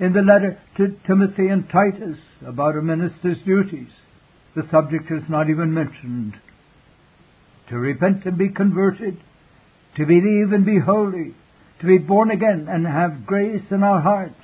In 0.00 0.12
the 0.12 0.22
letter 0.22 0.58
to 0.76 0.96
Timothy 1.06 1.48
and 1.48 1.68
Titus 1.68 2.18
about 2.46 2.76
a 2.76 2.82
minister's 2.82 3.38
duties, 3.44 3.90
the 4.54 4.66
subject 4.70 5.10
is 5.10 5.28
not 5.28 5.50
even 5.50 5.74
mentioned. 5.74 6.34
To 7.68 7.78
repent 7.78 8.24
and 8.24 8.38
be 8.38 8.48
converted 8.48 9.18
to 9.98 10.06
believe 10.06 10.52
and 10.52 10.64
be 10.64 10.78
holy, 10.78 11.34
to 11.80 11.86
be 11.86 11.98
born 11.98 12.30
again 12.30 12.66
and 12.70 12.86
have 12.86 13.26
grace 13.26 13.64
in 13.70 13.82
our 13.82 14.00
hearts. 14.00 14.34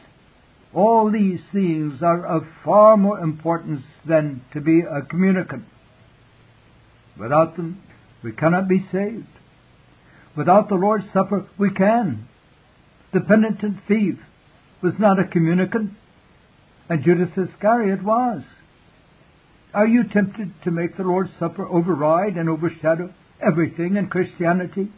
All 0.74 1.10
these 1.10 1.40
things 1.52 2.02
are 2.02 2.26
of 2.26 2.42
far 2.64 2.96
more 2.96 3.20
importance 3.20 3.82
than 4.06 4.42
to 4.52 4.60
be 4.60 4.80
a 4.80 5.02
communicant. 5.02 5.64
Without 7.16 7.56
them, 7.56 7.80
we 8.24 8.32
cannot 8.32 8.66
be 8.66 8.84
saved. 8.90 9.26
Without 10.36 10.68
the 10.68 10.74
Lord's 10.74 11.06
Supper, 11.12 11.46
we 11.56 11.70
can. 11.70 12.26
The 13.12 13.20
penitent 13.20 13.76
thief 13.86 14.18
was 14.82 14.94
not 14.98 15.20
a 15.20 15.28
communicant, 15.28 15.92
and 16.88 17.04
Judas 17.04 17.30
Iscariot 17.36 18.02
was. 18.02 18.42
Are 19.72 19.86
you 19.86 20.02
tempted 20.02 20.52
to 20.64 20.72
make 20.72 20.96
the 20.96 21.04
Lord's 21.04 21.30
Supper 21.38 21.68
override 21.68 22.34
and 22.34 22.48
overshadow 22.48 23.14
everything 23.40 23.96
in 23.96 24.08
Christianity? 24.08 24.90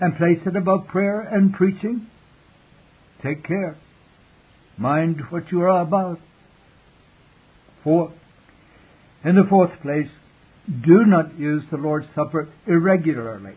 and 0.00 0.16
place 0.16 0.40
it 0.44 0.56
above 0.56 0.88
prayer 0.88 1.20
and 1.20 1.52
preaching? 1.52 2.06
Take 3.22 3.44
care. 3.44 3.76
Mind 4.76 5.20
what 5.30 5.50
you 5.50 5.62
are 5.62 5.80
about. 5.80 6.18
Four. 7.82 8.12
In 9.24 9.36
the 9.36 9.46
fourth 9.48 9.80
place, 9.82 10.10
do 10.66 11.04
not 11.04 11.38
use 11.38 11.62
the 11.70 11.76
Lord's 11.76 12.06
Supper 12.14 12.48
irregularly. 12.66 13.54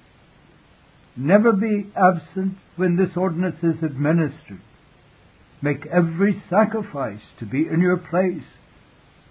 Never 1.15 1.53
be 1.53 1.91
absent 1.95 2.57
when 2.75 2.95
this 2.95 3.15
ordinance 3.15 3.57
is 3.63 3.81
administered. 3.81 4.61
Make 5.61 5.85
every 5.87 6.43
sacrifice 6.49 7.21
to 7.39 7.45
be 7.45 7.65
in 7.67 7.81
your 7.81 7.97
place. 7.97 8.43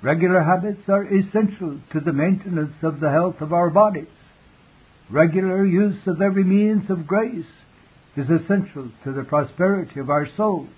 Regular 0.02 0.42
habits 0.42 0.88
are 0.88 1.04
essential 1.04 1.80
to 1.92 2.00
the 2.00 2.12
maintenance 2.12 2.74
of 2.82 3.00
the 3.00 3.10
health 3.10 3.40
of 3.40 3.52
our 3.52 3.70
bodies. 3.70 4.08
Regular 5.10 5.64
use 5.64 6.00
of 6.06 6.20
every 6.20 6.44
means 6.44 6.90
of 6.90 7.06
grace 7.06 7.46
is 8.16 8.28
essential 8.28 8.90
to 9.04 9.12
the 9.12 9.22
prosperity 9.22 10.00
of 10.00 10.10
our 10.10 10.26
souls. 10.36 10.68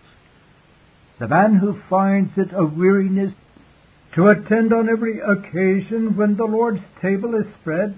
The 1.18 1.28
man 1.28 1.54
who 1.56 1.80
finds 1.88 2.32
it 2.36 2.52
a 2.52 2.64
weariness 2.64 3.32
to 4.18 4.26
attend 4.26 4.72
on 4.72 4.88
every 4.88 5.20
occasion 5.20 6.16
when 6.16 6.36
the 6.36 6.44
Lord's 6.44 6.82
table 7.00 7.36
is 7.36 7.46
spread 7.60 7.96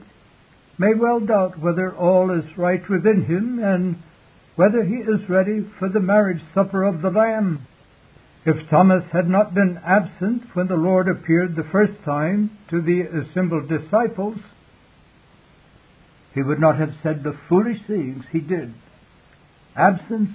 may 0.76 0.92
well 0.92 1.18
doubt 1.18 1.58
whether 1.58 1.96
all 1.96 2.30
is 2.30 2.58
right 2.58 2.82
within 2.90 3.24
him 3.24 3.58
and 3.58 3.96
whether 4.54 4.84
he 4.84 4.96
is 4.96 5.30
ready 5.30 5.66
for 5.78 5.88
the 5.88 5.98
marriage 5.98 6.42
supper 6.54 6.82
of 6.82 7.00
the 7.00 7.08
Lamb. 7.08 7.66
If 8.44 8.68
Thomas 8.68 9.04
had 9.10 9.30
not 9.30 9.54
been 9.54 9.80
absent 9.82 10.42
when 10.52 10.66
the 10.66 10.74
Lord 10.74 11.08
appeared 11.08 11.56
the 11.56 11.68
first 11.72 11.94
time 12.04 12.50
to 12.68 12.82
the 12.82 13.00
assembled 13.00 13.70
disciples, 13.70 14.36
he 16.34 16.42
would 16.42 16.60
not 16.60 16.78
have 16.78 16.92
said 17.02 17.22
the 17.22 17.38
foolish 17.48 17.80
things 17.86 18.26
he 18.30 18.40
did. 18.40 18.74
Absence 19.74 20.28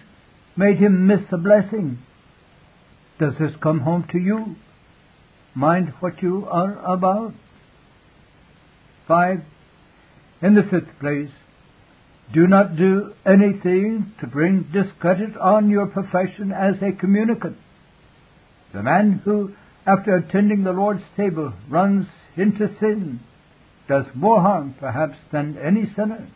made 0.57 0.77
him 0.77 1.05
miss 1.05 1.21
a 1.31 1.37
blessing. 1.37 1.99
Does 3.19 3.33
this 3.39 3.51
come 3.61 3.81
home 3.81 4.07
to 4.13 4.17
you? 4.17 4.55
Mind 5.55 5.93
what 6.01 6.21
you 6.21 6.45
are 6.51 6.77
about. 6.85 7.33
Five. 9.07 9.41
In 10.41 10.53
the 10.53 10.63
fifth 10.63 10.99
place, 10.99 11.31
do 12.33 12.45
not 12.45 12.75
do 12.75 13.13
anything 13.25 14.11
to 14.19 14.27
bring 14.27 14.63
discredit 14.73 15.37
on 15.37 15.69
your 15.69 15.87
profession 15.87 16.51
as 16.51 16.75
a 16.81 16.91
communicant. 16.91 17.57
The 18.73 18.83
man 18.83 19.21
who, 19.23 19.53
after 19.87 20.15
attending 20.15 20.63
the 20.63 20.73
Lord's 20.73 21.03
table, 21.15 21.53
runs 21.69 22.07
into 22.35 22.67
sin 22.79 23.21
does 23.87 24.05
more 24.13 24.41
harm, 24.41 24.75
perhaps, 24.79 25.17
than 25.31 25.57
any 25.57 25.85
sinner. 25.95 26.27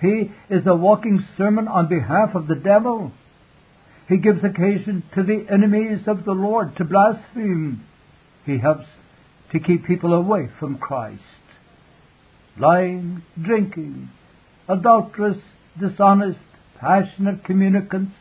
He 0.00 0.30
is 0.48 0.66
a 0.66 0.74
walking 0.74 1.24
sermon 1.36 1.68
on 1.68 1.88
behalf 1.88 2.34
of 2.34 2.46
the 2.46 2.54
devil. 2.54 3.12
He 4.08 4.16
gives 4.16 4.42
occasion 4.42 5.02
to 5.14 5.22
the 5.22 5.46
enemies 5.50 6.06
of 6.06 6.24
the 6.24 6.32
Lord 6.32 6.76
to 6.76 6.84
blaspheme. 6.84 7.84
He 8.44 8.58
helps 8.58 8.86
to 9.52 9.60
keep 9.60 9.86
people 9.86 10.12
away 10.12 10.48
from 10.58 10.78
Christ. 10.78 11.22
Lying, 12.58 13.22
drinking, 13.40 14.10
adulterous, 14.68 15.38
dishonest, 15.80 16.40
passionate 16.78 17.44
communicants 17.44 18.14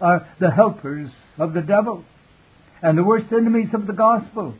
are 0.00 0.26
the 0.40 0.50
helpers 0.50 1.10
of 1.38 1.54
the 1.54 1.60
devil 1.60 2.04
and 2.82 2.98
the 2.98 3.04
worst 3.04 3.32
enemies 3.32 3.68
of 3.72 3.86
the 3.86 3.92
gospel. 3.92 4.54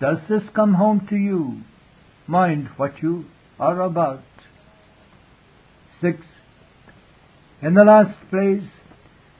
Does 0.00 0.18
this 0.28 0.42
come 0.54 0.74
home 0.74 1.06
to 1.10 1.16
you? 1.16 1.62
Mind 2.26 2.68
what 2.76 3.02
you 3.02 3.26
are 3.60 3.80
about. 3.82 4.24
Six. 6.00 6.18
In 7.62 7.74
the 7.74 7.84
last 7.84 8.18
place, 8.30 8.68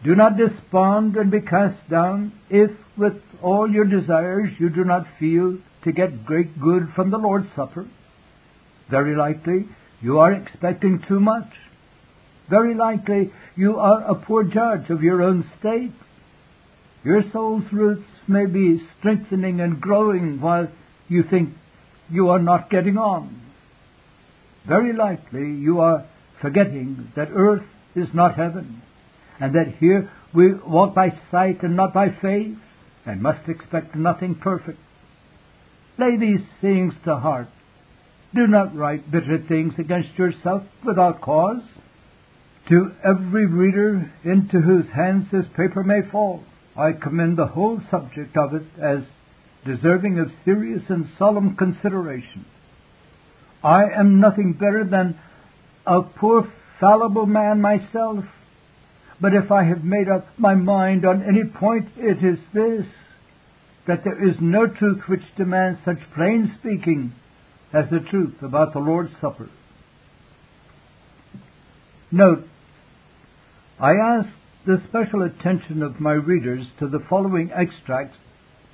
do 0.05 0.15
not 0.15 0.37
despond 0.37 1.17
and 1.17 1.31
be 1.31 1.41
cast 1.41 1.89
down 1.89 2.33
if 2.51 2.71
with 2.97 3.15
all 3.41 3.71
your 3.71 3.85
desires 3.85 4.51
you 4.59 4.69
do 4.69 4.85
not 4.85 5.07
feel 5.19 5.59
to 5.85 5.93
get 5.93 6.25
great 6.25 6.61
good 6.61 6.89
from 6.95 7.11
the 7.11 7.19
Lord's 7.19 7.49
Supper. 7.55 7.87
Very 8.91 9.17
likely 9.17 9.67
you 10.01 10.19
are 10.19 10.33
expecting 10.33 11.03
too 11.07 11.21
much. 11.21 11.49
Very 12.51 12.75
likely 12.75 13.33
you 13.57 13.79
are 13.79 14.03
a 14.03 14.15
poor 14.15 14.45
judge 14.45 14.91
of 14.91 15.03
your 15.03 15.23
own 15.23 15.49
state. 15.59 15.93
Your 17.05 17.23
soul's 17.33 17.65
roots 17.73 18.07
may 18.29 18.47
be 18.47 18.81
strengthening 18.99 19.61
and 19.61 19.81
growing 19.81 20.41
while 20.41 20.69
you 21.09 21.23
think 21.23 21.51
you 22.11 22.29
are 22.29 22.39
not 22.39 22.71
getting 22.71 22.97
on. 22.99 23.41
Very 24.67 24.93
likely 24.93 25.53
you 25.53 25.81
are 25.81 26.07
forgetting 26.41 27.13
that 27.17 27.29
earth 27.33 27.65
is 27.95 28.09
not 28.15 28.37
heaven, 28.37 28.83
and 29.43 29.57
that 29.57 29.75
here 29.81 30.09
we 30.33 30.55
walk 30.55 30.95
by 30.95 31.09
sight 31.33 31.65
and 31.65 31.75
not 31.75 31.93
by 31.93 32.11
faith, 32.23 32.57
and 33.05 33.21
must 33.21 33.49
expect 33.49 33.97
nothing 33.97 34.37
perfect. 34.37 34.79
Lay 35.99 36.17
these 36.17 36.47
things 36.61 36.95
to 37.05 37.17
heart. 37.17 37.49
Do 38.37 38.47
not 38.47 38.77
write 38.77 39.11
bitter 39.11 39.45
things 39.49 39.73
against 39.79 40.17
yourself 40.17 40.63
without 40.87 41.21
cause. 41.21 41.63
To 42.69 42.93
every 43.05 43.47
reader 43.47 44.13
into 44.23 44.61
whose 44.61 44.87
hands 44.95 45.27
this 45.33 45.47
paper 45.57 45.83
may 45.83 46.03
fall, 46.13 46.45
I 46.77 46.93
commend 46.93 47.37
the 47.37 47.49
whole 47.49 47.81
subject 47.91 48.37
of 48.37 48.55
it 48.55 48.63
as 48.81 49.01
deserving 49.67 50.21
of 50.21 50.31
serious 50.45 50.83
and 50.89 51.09
solemn 51.19 51.57
consideration. 51.57 52.45
I 53.65 53.87
am 53.87 54.21
nothing 54.21 54.53
better 54.53 54.85
than 54.89 55.19
a 55.85 56.03
poor 56.03 56.47
fallible 56.79 57.27
man 57.27 57.61
myself, 57.61 58.25
but 59.23 59.35
if 59.35 59.53
I 59.53 59.63
have 59.63 59.85
made 59.85 60.09
up 60.09 60.27
my 60.37 60.57
mind 60.57 61.07
on 61.07 61.23
any 61.23 61.45
point, 61.45 61.89
it 61.97 62.25
is 62.25 62.41
this 62.53 62.85
that 63.87 64.03
there 64.03 64.29
is 64.29 64.35
no 64.41 64.67
truth 64.67 65.03
which 65.07 65.23
demands 65.37 65.79
such 65.85 65.99
plain 66.15 66.53
speaking 66.59 67.13
as 67.73 67.85
the 67.91 68.01
truth 68.11 68.35
about 68.43 68.73
the 68.73 68.81
Lord's 68.81 69.13
Supper. 69.21 69.49
Note, 72.11 72.47
I 73.81 73.93
ask 73.93 74.29
the 74.67 74.83
special 74.89 75.23
attention 75.23 75.83
of 75.83 76.01
my 76.01 76.13
readers 76.13 76.67
to 76.81 76.89
the 76.89 77.05
following 77.09 77.51
extracts 77.53 78.17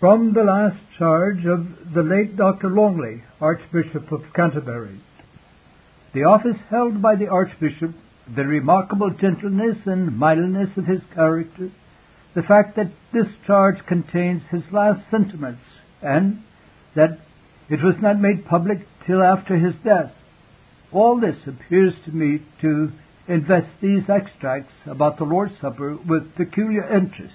from 0.00 0.32
the 0.32 0.44
last 0.44 0.78
charge 0.98 1.44
of 1.44 1.92
the 1.94 2.02
late 2.02 2.36
Dr. 2.36 2.70
Longley, 2.70 3.22
Archbishop 3.40 4.10
of 4.12 4.22
Canterbury. 4.34 5.00
The 6.14 6.24
office 6.24 6.56
held 6.70 7.02
by 7.02 7.16
the 7.16 7.28
Archbishop, 7.28 7.94
the 8.34 8.44
remarkable 8.44 9.10
gentleness 9.10 9.76
and 9.86 10.16
mildness 10.18 10.76
of 10.76 10.86
his 10.86 11.00
character, 11.14 11.70
the 12.34 12.42
fact 12.42 12.76
that 12.76 12.92
this 13.12 13.26
charge 13.46 13.84
contains 13.86 14.42
his 14.50 14.62
last 14.70 15.00
sentiments, 15.10 15.64
and 16.02 16.42
that 16.94 17.18
it 17.68 17.82
was 17.82 17.96
not 18.00 18.20
made 18.20 18.46
public 18.46 18.86
till 19.06 19.22
after 19.22 19.56
his 19.56 19.74
death. 19.84 20.12
All 20.92 21.20
this 21.20 21.36
appears 21.46 21.94
to 22.04 22.12
me 22.12 22.42
to 22.60 22.92
invest 23.26 23.68
these 23.80 24.08
extracts 24.08 24.72
about 24.86 25.18
the 25.18 25.24
Lord's 25.24 25.54
Supper 25.60 25.96
with 25.96 26.34
peculiar 26.34 26.84
interest. 26.96 27.34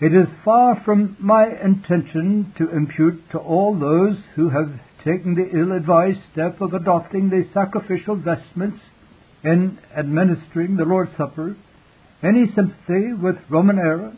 It 0.00 0.14
is 0.14 0.28
far 0.44 0.82
from 0.82 1.16
my 1.20 1.46
intention 1.46 2.54
to 2.58 2.70
impute 2.70 3.22
to 3.32 3.38
all 3.38 3.78
those 3.78 4.16
who 4.34 4.48
have 4.48 4.80
taken 5.04 5.34
the 5.34 5.58
ill 5.58 5.72
advised 5.72 6.20
step 6.32 6.60
of 6.60 6.74
adopting 6.74 7.30
the 7.30 7.48
sacrificial 7.52 8.16
vestments 8.16 8.80
in 9.44 9.78
administering 9.96 10.76
the 10.76 10.84
Lord's 10.84 11.16
Supper. 11.16 11.56
Any 12.22 12.46
sympathy 12.54 13.14
with 13.14 13.36
Roman 13.48 13.78
error, 13.78 14.12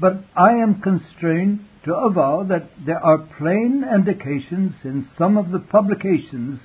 but 0.00 0.24
I 0.36 0.52
am 0.52 0.80
constrained 0.80 1.60
to 1.84 1.94
avow 1.94 2.44
that 2.48 2.70
there 2.84 3.02
are 3.02 3.28
plain 3.38 3.84
indications 3.84 4.74
in 4.84 5.08
some 5.16 5.38
of 5.38 5.50
the 5.50 5.60
publications 5.60 6.60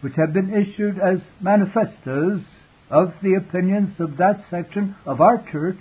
which 0.00 0.14
have 0.16 0.32
been 0.32 0.52
issued 0.52 0.98
as 0.98 1.18
manifestos 1.40 2.42
of 2.90 3.12
the 3.22 3.34
opinions 3.34 3.94
of 4.00 4.16
that 4.16 4.44
section 4.50 4.96
of 5.06 5.20
our 5.20 5.44
church 5.50 5.78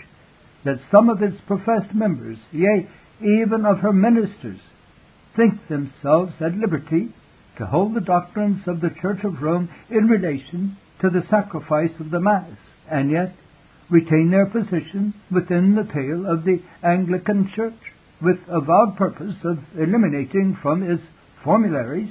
that 0.66 0.80
some 0.92 1.10
of 1.10 1.22
its 1.22 1.38
professed 1.48 1.94
members, 1.94 2.38
yea, 2.52 2.88
even 3.22 3.66
of 3.66 3.80
her 3.80 3.94
ministers, 3.94 4.60
think 5.38 5.68
themselves 5.70 6.34
at 6.42 6.58
liberty 6.58 7.10
to 7.58 7.66
hold 7.66 7.94
the 7.94 8.02
doctrines 8.02 8.62
of 8.68 8.82
the 8.82 8.90
Church 9.02 9.24
of 9.24 9.42
Rome 9.42 9.70
in 9.90 10.08
relation 10.08 10.76
to 11.00 11.10
the 11.10 11.26
sacrifice 11.30 11.92
of 12.00 12.10
the 12.12 12.20
Mass, 12.20 12.58
and 12.90 13.12
yet 13.12 13.34
retain 13.90 14.32
their 14.32 14.48
position 14.48 15.14
within 15.32 15.76
the 15.76 15.84
pale 15.84 16.26
of 16.26 16.44
the 16.44 16.62
Anglican 16.84 17.50
Church 17.56 17.78
with 18.22 18.38
avowed 18.48 18.98
purpose 18.98 19.36
of 19.44 19.60
eliminating 19.78 20.58
from 20.62 20.84
its 20.84 21.04
formularies 21.44 22.10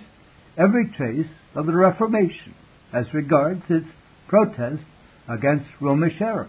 every 0.57 0.89
trace 0.97 1.27
of 1.55 1.66
the 1.66 1.74
Reformation 1.74 2.55
as 2.93 3.12
regards 3.12 3.62
its 3.68 3.87
protest 4.29 4.83
against 5.29 5.66
Romish 5.81 6.20
error. 6.20 6.49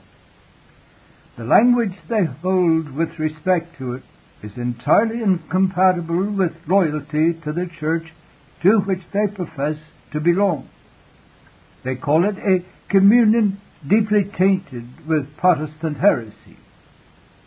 The 1.38 1.44
language 1.44 1.98
they 2.08 2.26
hold 2.42 2.92
with 2.92 3.20
respect 3.20 3.78
to 3.80 3.94
it 3.94 4.04
is 4.44 4.52
entirely 4.56 5.22
incompatible 5.22 6.32
with 6.32 6.52
loyalty 6.68 7.34
to 7.44 7.52
the 7.54 7.68
church 7.80 8.04
to 8.64 8.80
which 8.80 9.02
they 9.14 9.34
profess 9.34 9.78
to 10.14 10.20
belong. 10.20 10.70
They 11.84 11.96
call 11.96 12.26
it 12.26 12.36
a 12.38 12.66
communion 12.90 13.60
deeply 13.88 14.24
tainted 14.38 15.08
with 15.08 15.38
Protestant 15.38 15.98
heresy. 15.98 16.58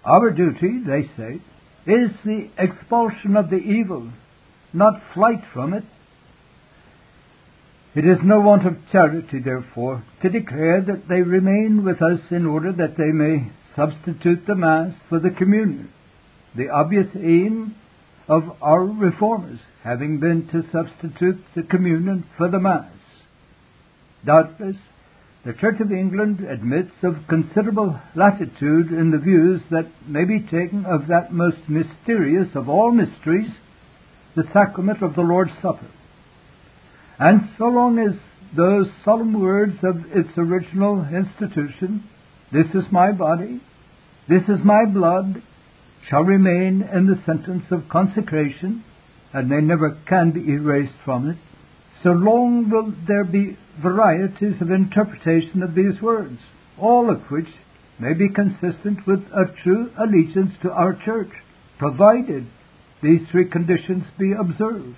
Our 0.05 0.31
duty, 0.31 0.83
they 0.87 1.11
say, 1.17 1.41
is 1.87 2.11
the 2.25 2.49
expulsion 2.59 3.37
of 3.37 3.51
the 3.51 3.57
evil, 3.57 4.11
not 4.73 5.03
flight 5.15 5.43
from 5.53 5.75
it. 5.75 5.85
It 7.95 8.05
is 8.05 8.19
no 8.23 8.41
want 8.41 8.67
of 8.67 8.77
charity, 8.93 9.41
therefore, 9.41 10.05
to 10.23 10.29
declare 10.29 10.81
that 10.81 11.09
they 11.09 11.23
remain 11.23 11.85
with 11.85 12.01
us 12.01 12.21
in 12.31 12.47
order 12.47 12.73
that 12.73 12.97
they 12.97 13.11
may 13.13 13.51
substitute 13.75 14.47
the 14.47 14.55
Mass 14.55 14.95
for 15.09 15.19
the 15.19 15.31
communion, 15.31 15.93
the 16.57 16.69
obvious 16.69 17.09
aim 17.15 17.75
of 18.29 18.43
our 18.61 18.85
reformers 18.85 19.59
having 19.83 20.21
been 20.21 20.49
to 20.49 20.63
substitute 20.73 21.43
the 21.55 21.63
communion 21.63 22.25
for 22.37 22.49
the 22.49 22.61
Mass. 22.61 22.93
Doubtless, 24.25 24.77
the 25.45 25.55
Church 25.55 25.81
of 25.81 25.91
England 25.91 26.41
admits 26.41 26.93
of 27.03 27.27
considerable 27.29 27.99
latitude 28.15 28.93
in 28.93 29.11
the 29.11 29.19
views 29.19 29.63
that 29.71 29.91
may 30.07 30.25
be 30.25 30.41
taken 30.41 30.85
of 30.85 31.07
that 31.09 31.33
most 31.33 31.57
mysterious 31.67 32.49
of 32.55 32.69
all 32.69 32.91
mysteries, 32.91 33.51
the 34.37 34.45
sacrament 34.53 35.03
of 35.03 35.15
the 35.15 35.23
Lord's 35.23 35.53
Supper. 35.63 35.89
And 37.19 37.49
so 37.59 37.65
long 37.65 37.99
as 37.99 38.15
those 38.55 38.87
solemn 39.05 39.41
words 39.41 39.79
of 39.83 40.05
its 40.15 40.31
original 40.37 41.07
institution, 41.07 42.05
this 42.53 42.67
is 42.75 42.85
my 42.91 43.13
body, 43.13 43.61
this 44.29 44.43
is 44.43 44.65
my 44.65 44.85
blood, 44.85 45.43
shall 46.09 46.23
remain 46.23 46.83
in 46.83 47.07
the 47.07 47.21
sentence 47.27 47.65
of 47.71 47.89
consecration, 47.89 48.85
and 49.33 49.51
they 49.51 49.61
never 49.61 49.99
can 50.09 50.31
be 50.33 50.53
erased 50.53 50.95
from 51.05 51.29
it, 51.29 51.37
so 52.03 52.11
long 52.11 52.71
will 52.71 52.95
there 53.07 53.25
be 53.25 53.57
varieties 53.83 54.61
of 54.61 54.71
interpretation 54.71 55.63
of 55.63 55.75
these 55.75 56.01
words, 56.01 56.39
all 56.79 57.11
of 57.11 57.21
which 57.31 57.49
may 57.99 58.15
be 58.15 58.29
consistent 58.29 59.07
with 59.07 59.21
a 59.33 59.45
true 59.63 59.91
allegiance 59.99 60.53
to 60.63 60.71
our 60.71 60.95
church, 61.05 61.31
provided 61.79 62.47
these 63.03 63.21
three 63.31 63.49
conditions 63.49 64.05
be 64.19 64.33
observed. 64.33 64.97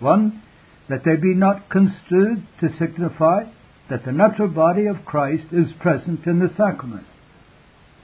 One, 0.00 0.42
that 0.88 1.04
they 1.04 1.16
be 1.16 1.34
not 1.34 1.68
construed 1.68 2.46
to 2.60 2.68
signify 2.78 3.44
that 3.90 4.04
the 4.04 4.12
natural 4.12 4.48
body 4.48 4.86
of 4.86 5.04
Christ 5.04 5.44
is 5.52 5.72
present 5.80 6.26
in 6.26 6.38
the 6.40 6.50
sacrament. 6.56 7.06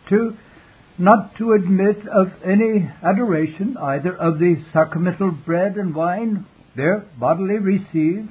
Two, 0.09 0.37
not 0.99 1.37
to 1.37 1.53
admit 1.53 2.07
of 2.09 2.33
any 2.45 2.91
adoration 3.03 3.77
either 3.77 4.17
of 4.17 4.39
the 4.39 4.57
sacramental 4.73 5.31
bread 5.31 5.77
and 5.77 5.95
wine 5.95 6.47
there 6.77 7.05
bodily 7.19 7.59
received, 7.59 8.31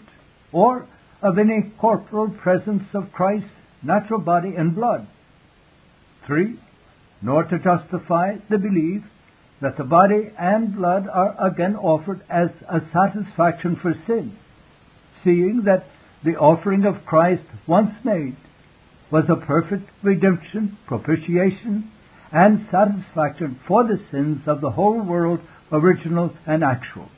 or 0.51 0.85
of 1.21 1.37
any 1.37 1.71
corporal 1.79 2.29
presence 2.29 2.83
of 2.93 3.11
Christ's 3.13 3.49
natural 3.81 4.19
body 4.19 4.53
and 4.55 4.75
blood. 4.75 5.07
Three, 6.27 6.59
nor 7.21 7.43
to 7.43 7.57
justify 7.59 8.35
the 8.49 8.57
belief 8.57 9.03
that 9.61 9.77
the 9.77 9.83
body 9.83 10.31
and 10.37 10.75
blood 10.75 11.07
are 11.07 11.35
again 11.39 11.75
offered 11.75 12.21
as 12.29 12.49
a 12.67 12.81
satisfaction 12.91 13.77
for 13.81 13.93
sin, 14.05 14.37
seeing 15.23 15.63
that 15.65 15.85
the 16.23 16.35
offering 16.35 16.85
of 16.85 17.05
Christ 17.05 17.43
once 17.65 17.93
made 18.03 18.35
was 19.09 19.25
a 19.29 19.45
perfect 19.45 19.89
redemption, 20.01 20.77
propitiation, 20.85 21.91
and 22.33 22.67
satisfaction 22.71 23.59
for 23.67 23.83
the 23.83 24.01
sins 24.11 24.41
of 24.47 24.59
the 24.59 24.71
whole 24.71 24.99
world, 24.99 25.39
original 25.71 26.33
and 26.47 26.63
actual. 26.63 27.09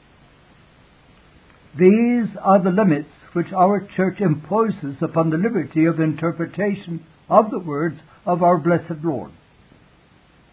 These 1.77 2.27
are 2.41 2.61
the 2.61 2.69
limits 2.69 3.09
which 3.33 3.51
our 3.51 3.85
church 3.95 4.19
imposes 4.19 4.95
upon 5.01 5.29
the 5.29 5.37
liberty 5.37 5.85
of 5.85 5.99
interpretation 5.99 7.05
of 7.29 7.49
the 7.49 7.59
words 7.59 7.99
of 8.25 8.43
our 8.43 8.57
blessed 8.57 9.03
Lord. 9.03 9.31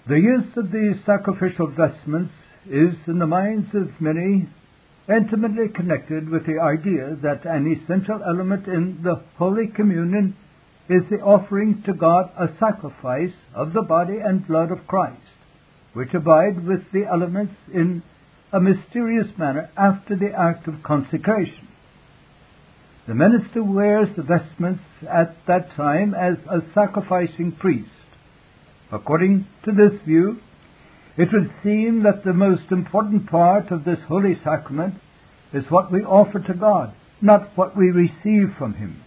The 0.08 0.18
use 0.18 0.56
of 0.56 0.72
these 0.72 1.04
sacrificial 1.04 1.68
vestments 1.68 2.32
is, 2.68 2.94
in 3.06 3.18
the 3.18 3.26
minds 3.26 3.68
of 3.74 4.00
many, 4.00 4.48
intimately 5.08 5.68
connected 5.68 6.28
with 6.28 6.46
the 6.46 6.60
idea 6.60 7.16
that 7.22 7.44
an 7.44 7.70
essential 7.70 8.20
element 8.24 8.66
in 8.66 9.00
the 9.02 9.22
Holy 9.36 9.66
Communion 9.68 10.36
is 10.88 11.02
the 11.10 11.20
offering 11.20 11.82
to 11.86 11.92
God 11.92 12.30
a 12.38 12.48
sacrifice 12.58 13.34
of 13.54 13.72
the 13.72 13.82
body 13.82 14.18
and 14.22 14.46
blood 14.46 14.70
of 14.70 14.86
Christ, 14.86 15.20
which 15.92 16.14
abide 16.14 16.66
with 16.66 16.80
the 16.92 17.04
elements 17.06 17.54
in 17.72 18.02
a 18.52 18.60
mysterious 18.60 19.28
manner 19.38 19.70
after 19.76 20.16
the 20.16 20.32
act 20.32 20.68
of 20.68 20.82
consecration. 20.82 21.68
The 23.06 23.14
minister 23.14 23.64
wears 23.64 24.08
the 24.16 24.22
vestments 24.22 24.82
at 25.10 25.36
that 25.46 25.74
time 25.76 26.14
as 26.14 26.36
a 26.48 26.60
sacrificing 26.74 27.52
priest. 27.52 27.90
According 28.92 29.46
to 29.64 29.72
this 29.72 30.00
view, 30.04 30.38
it 31.16 31.28
would 31.32 31.50
seem 31.62 32.02
that 32.04 32.24
the 32.24 32.32
most 32.32 32.70
important 32.70 33.28
part 33.28 33.70
of 33.70 33.84
this 33.84 33.98
holy 34.08 34.38
sacrament 34.44 34.94
is 35.52 35.64
what 35.68 35.90
we 35.92 36.00
offer 36.00 36.40
to 36.40 36.54
God, 36.54 36.94
not 37.20 37.56
what 37.56 37.76
we 37.76 37.90
receive 37.90 38.54
from 38.56 38.74
Him. 38.74 39.02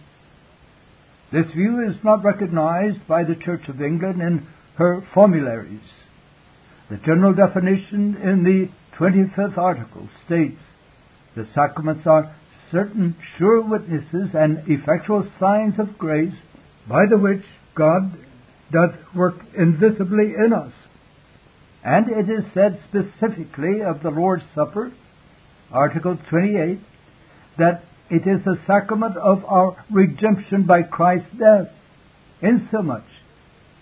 This 1.32 1.46
view 1.54 1.84
is 1.88 1.96
not 2.04 2.24
recognized 2.24 3.06
by 3.08 3.24
the 3.24 3.34
Church 3.34 3.68
of 3.68 3.82
England 3.82 4.20
in 4.20 4.46
her 4.76 5.06
formularies. 5.12 5.80
The 6.88 6.98
general 6.98 7.34
definition 7.34 8.16
in 8.22 8.44
the 8.44 8.68
25th 8.96 9.58
article 9.58 10.08
states 10.24 10.60
the 11.34 11.46
sacraments 11.54 12.06
are 12.06 12.34
certain 12.70 13.16
sure 13.36 13.60
witnesses 13.60 14.30
and 14.34 14.62
effectual 14.68 15.28
signs 15.40 15.78
of 15.78 15.98
grace 15.98 16.34
by 16.88 17.06
the 17.06 17.18
which 17.18 17.42
God 17.74 18.12
doth 18.72 18.94
work 19.14 19.36
invisibly 19.56 20.34
in 20.34 20.52
us. 20.52 20.72
And 21.84 22.06
it 22.08 22.30
is 22.30 22.44
said 22.54 22.80
specifically 22.88 23.82
of 23.82 24.02
the 24.02 24.10
Lord's 24.10 24.44
Supper, 24.54 24.92
Article 25.70 26.18
28, 26.30 26.78
that 27.58 27.84
it 28.10 28.26
is 28.26 28.44
the 28.44 28.58
sacrament 28.66 29.16
of 29.16 29.44
our 29.44 29.84
redemption 29.90 30.64
by 30.64 30.82
Christ's 30.82 31.36
death, 31.38 31.68
insomuch 32.40 33.04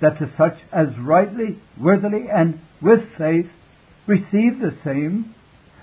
that 0.01 0.19
to 0.19 0.31
such 0.37 0.59
as 0.73 0.89
rightly, 0.99 1.59
worthily, 1.79 2.27
and 2.31 2.61
with 2.83 3.01
faith 3.17 3.49
receive 4.07 4.61
the 4.61 4.77
same, 4.85 5.35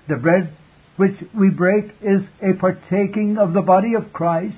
the 0.07 0.15
bread 0.15 0.53
which 0.97 1.15
we 1.33 1.49
break 1.49 1.85
is 2.01 2.21
a 2.41 2.53
partaking 2.59 3.37
of 3.37 3.53
the 3.53 3.61
body 3.61 3.93
of 3.95 4.13
Christ, 4.13 4.55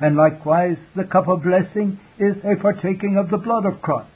and 0.00 0.16
likewise 0.16 0.78
the 0.96 1.04
cup 1.04 1.28
of 1.28 1.42
blessing 1.42 2.00
is 2.18 2.36
a 2.44 2.60
partaking 2.60 3.16
of 3.16 3.30
the 3.30 3.36
blood 3.36 3.66
of 3.66 3.82
Christ. 3.82 4.08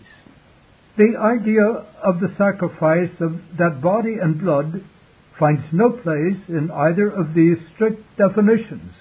The 0.96 1.16
idea 1.20 1.64
of 2.02 2.20
the 2.20 2.34
sacrifice 2.38 3.10
of 3.20 3.40
that 3.58 3.80
body 3.82 4.16
and 4.20 4.40
blood 4.40 4.82
finds 5.38 5.62
no 5.72 5.90
place 5.90 6.40
in 6.48 6.70
either 6.70 7.08
of 7.08 7.34
these 7.34 7.58
strict 7.74 8.02
definitions. 8.16 8.92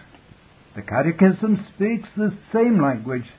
The 0.76 0.82
Catechism 0.82 1.66
speaks 1.74 2.10
the 2.18 2.36
same 2.52 2.82
language 2.82 3.30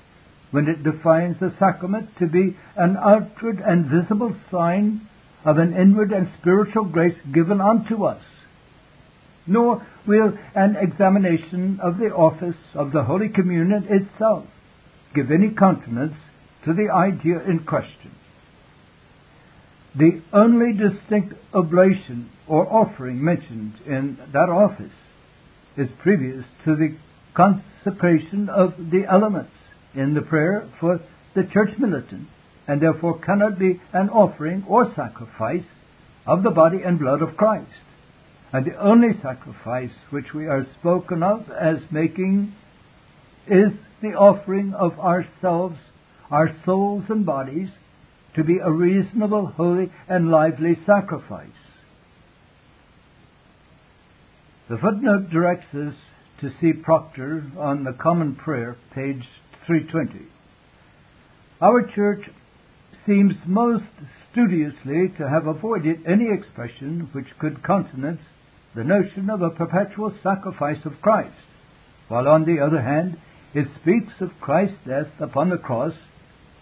when 0.51 0.69
it 0.69 0.83
defines 0.83 1.37
the 1.39 1.55
sacrament 1.59 2.09
to 2.19 2.27
be 2.27 2.57
an 2.77 2.97
outward 2.97 3.61
and 3.61 3.87
visible 3.87 4.35
sign 4.51 5.07
of 5.45 5.59
an 5.59 5.75
inward 5.77 6.13
and 6.13 6.29
spiritual 6.41 6.85
grace 6.85 7.19
given 7.33 7.61
unto 7.61 8.05
us. 8.05 8.23
Nor 9.47 9.87
will 10.07 10.33
an 10.55 10.77
examination 10.77 11.79
of 11.83 11.99
the 11.99 12.07
office 12.07 12.57
of 12.75 12.93
the 12.93 13.05
Holy 13.05 13.29
Communion 13.29 13.87
itself 13.89 14.47
give 15.15 15.31
any 15.31 15.51
countenance 15.51 16.17
to 16.65 16.73
the 16.73 16.93
idea 16.93 17.41
in 17.47 17.61
question. 17.61 18.13
The 19.99 20.21
only 20.31 20.75
distinct 20.75 21.35
oblation 21.55 22.31
or 22.47 22.71
offering 22.71 23.25
mentioned 23.25 23.75
in 23.87 24.19
that 24.33 24.51
office 24.51 24.93
is 25.77 25.89
previous 26.03 26.45
to 26.65 26.77
the 26.77 26.97
consecration 27.35 28.51
of 28.51 28.75
the 28.91 29.05
elements 29.11 29.53
in 29.95 30.13
the 30.13 30.21
prayer 30.21 30.69
for 30.81 31.01
the 31.35 31.45
church 31.45 31.71
militant, 31.79 32.29
and 32.69 32.81
therefore 32.81 33.19
cannot 33.21 33.59
be 33.59 33.81
an 33.95 34.11
offering 34.11 34.65
or 34.69 34.93
sacrifice 34.95 35.65
of 36.27 36.43
the 36.43 36.51
body 36.51 36.83
and 36.85 36.99
blood 36.99 37.23
of 37.23 37.37
Christ. 37.37 37.71
And 38.53 38.67
the 38.67 38.77
only 38.77 39.19
sacrifice 39.23 39.93
which 40.11 40.35
we 40.35 40.47
are 40.47 40.67
spoken 40.79 41.23
of 41.23 41.51
as 41.51 41.79
making 41.91 42.53
is 43.47 43.73
the 44.03 44.15
offering 44.15 44.75
of 44.75 44.99
ourselves, 44.99 45.79
our 46.31 46.55
souls 46.67 47.05
and 47.09 47.25
bodies, 47.25 47.71
to 48.37 48.45
be 48.45 48.59
a 48.59 48.71
reasonable, 48.71 49.47
holy, 49.47 49.91
and 50.09 50.31
lively 50.31 50.79
sacrifice. 50.87 51.49
The 54.69 54.79
footnote 54.79 55.31
directs 55.31 55.75
us 55.75 55.95
to 56.41 56.53
see 56.61 56.73
Procter 56.73 57.45
on 57.59 57.85
the 57.85 57.93
Common 57.93 58.35
Prayer, 58.37 58.77
page 58.95 59.25
320. 59.67 60.27
Our 61.63 61.83
church 61.95 62.29
seems 63.07 63.35
most 63.47 63.85
studiously 64.31 65.09
to 65.17 65.29
have 65.29 65.47
avoided 65.47 66.05
any 66.07 66.27
expression 66.31 67.09
which 67.13 67.39
could 67.39 67.65
countenance 67.65 68.21
the 68.75 68.85
notion 68.85 69.31
of 69.31 69.41
a 69.41 69.51
perpetual 69.51 70.13
sacrifice 70.23 70.85
of 70.85 71.01
Christ, 71.01 71.33
while 72.09 72.29
on 72.29 72.45
the 72.45 72.61
other 72.61 72.83
hand 72.83 73.17
it 73.55 73.69
speaks 73.81 74.13
of 74.21 74.39
Christ's 74.41 74.77
death 74.87 75.09
upon 75.21 75.49
the 75.49 75.57
cross 75.57 75.95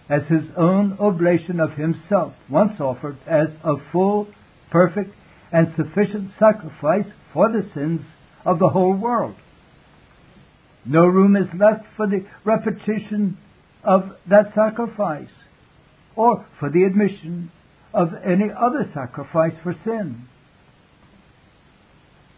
as 0.09 0.23
his 0.29 0.45
own 0.57 0.97
oblation 1.01 1.61
of 1.61 1.73
himself, 1.73 2.35
once 2.51 2.79
offered 2.81 3.17
as 3.27 3.49
a 3.63 3.75
full, 3.91 4.29
perfect, 4.71 5.15
and 5.53 5.73
sufficient 5.77 6.31
sacrifice 6.39 7.07
for 7.33 7.51
the 7.51 7.69
sins 7.75 8.01
of 8.45 8.59
the 8.59 8.69
whole 8.69 8.95
world. 8.95 9.37
No 10.85 11.07
room 11.07 11.37
is 11.37 11.49
left 11.59 11.85
for 11.97 12.07
the 12.07 12.27
repetition 12.45 13.39
of 13.83 14.11
that 14.29 14.53
sacrifice 14.55 15.31
or 16.17 16.47
for 16.59 16.71
the 16.71 16.85
admission 16.85 17.51
of 17.93 18.09
any 18.25 18.51
other 18.57 18.91
sacrifice 18.93 19.55
for 19.63 19.75
sin. 19.85 20.27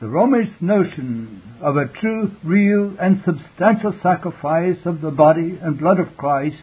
The 0.00 0.08
Romish 0.08 0.50
notion 0.60 1.42
of 1.62 1.76
a 1.76 1.86
true, 1.86 2.30
real, 2.44 2.94
and 3.00 3.22
substantial 3.24 3.98
sacrifice 4.02 4.76
of 4.84 5.00
the 5.00 5.10
body 5.10 5.58
and 5.60 5.78
blood 5.78 5.98
of 5.98 6.16
Christ. 6.18 6.62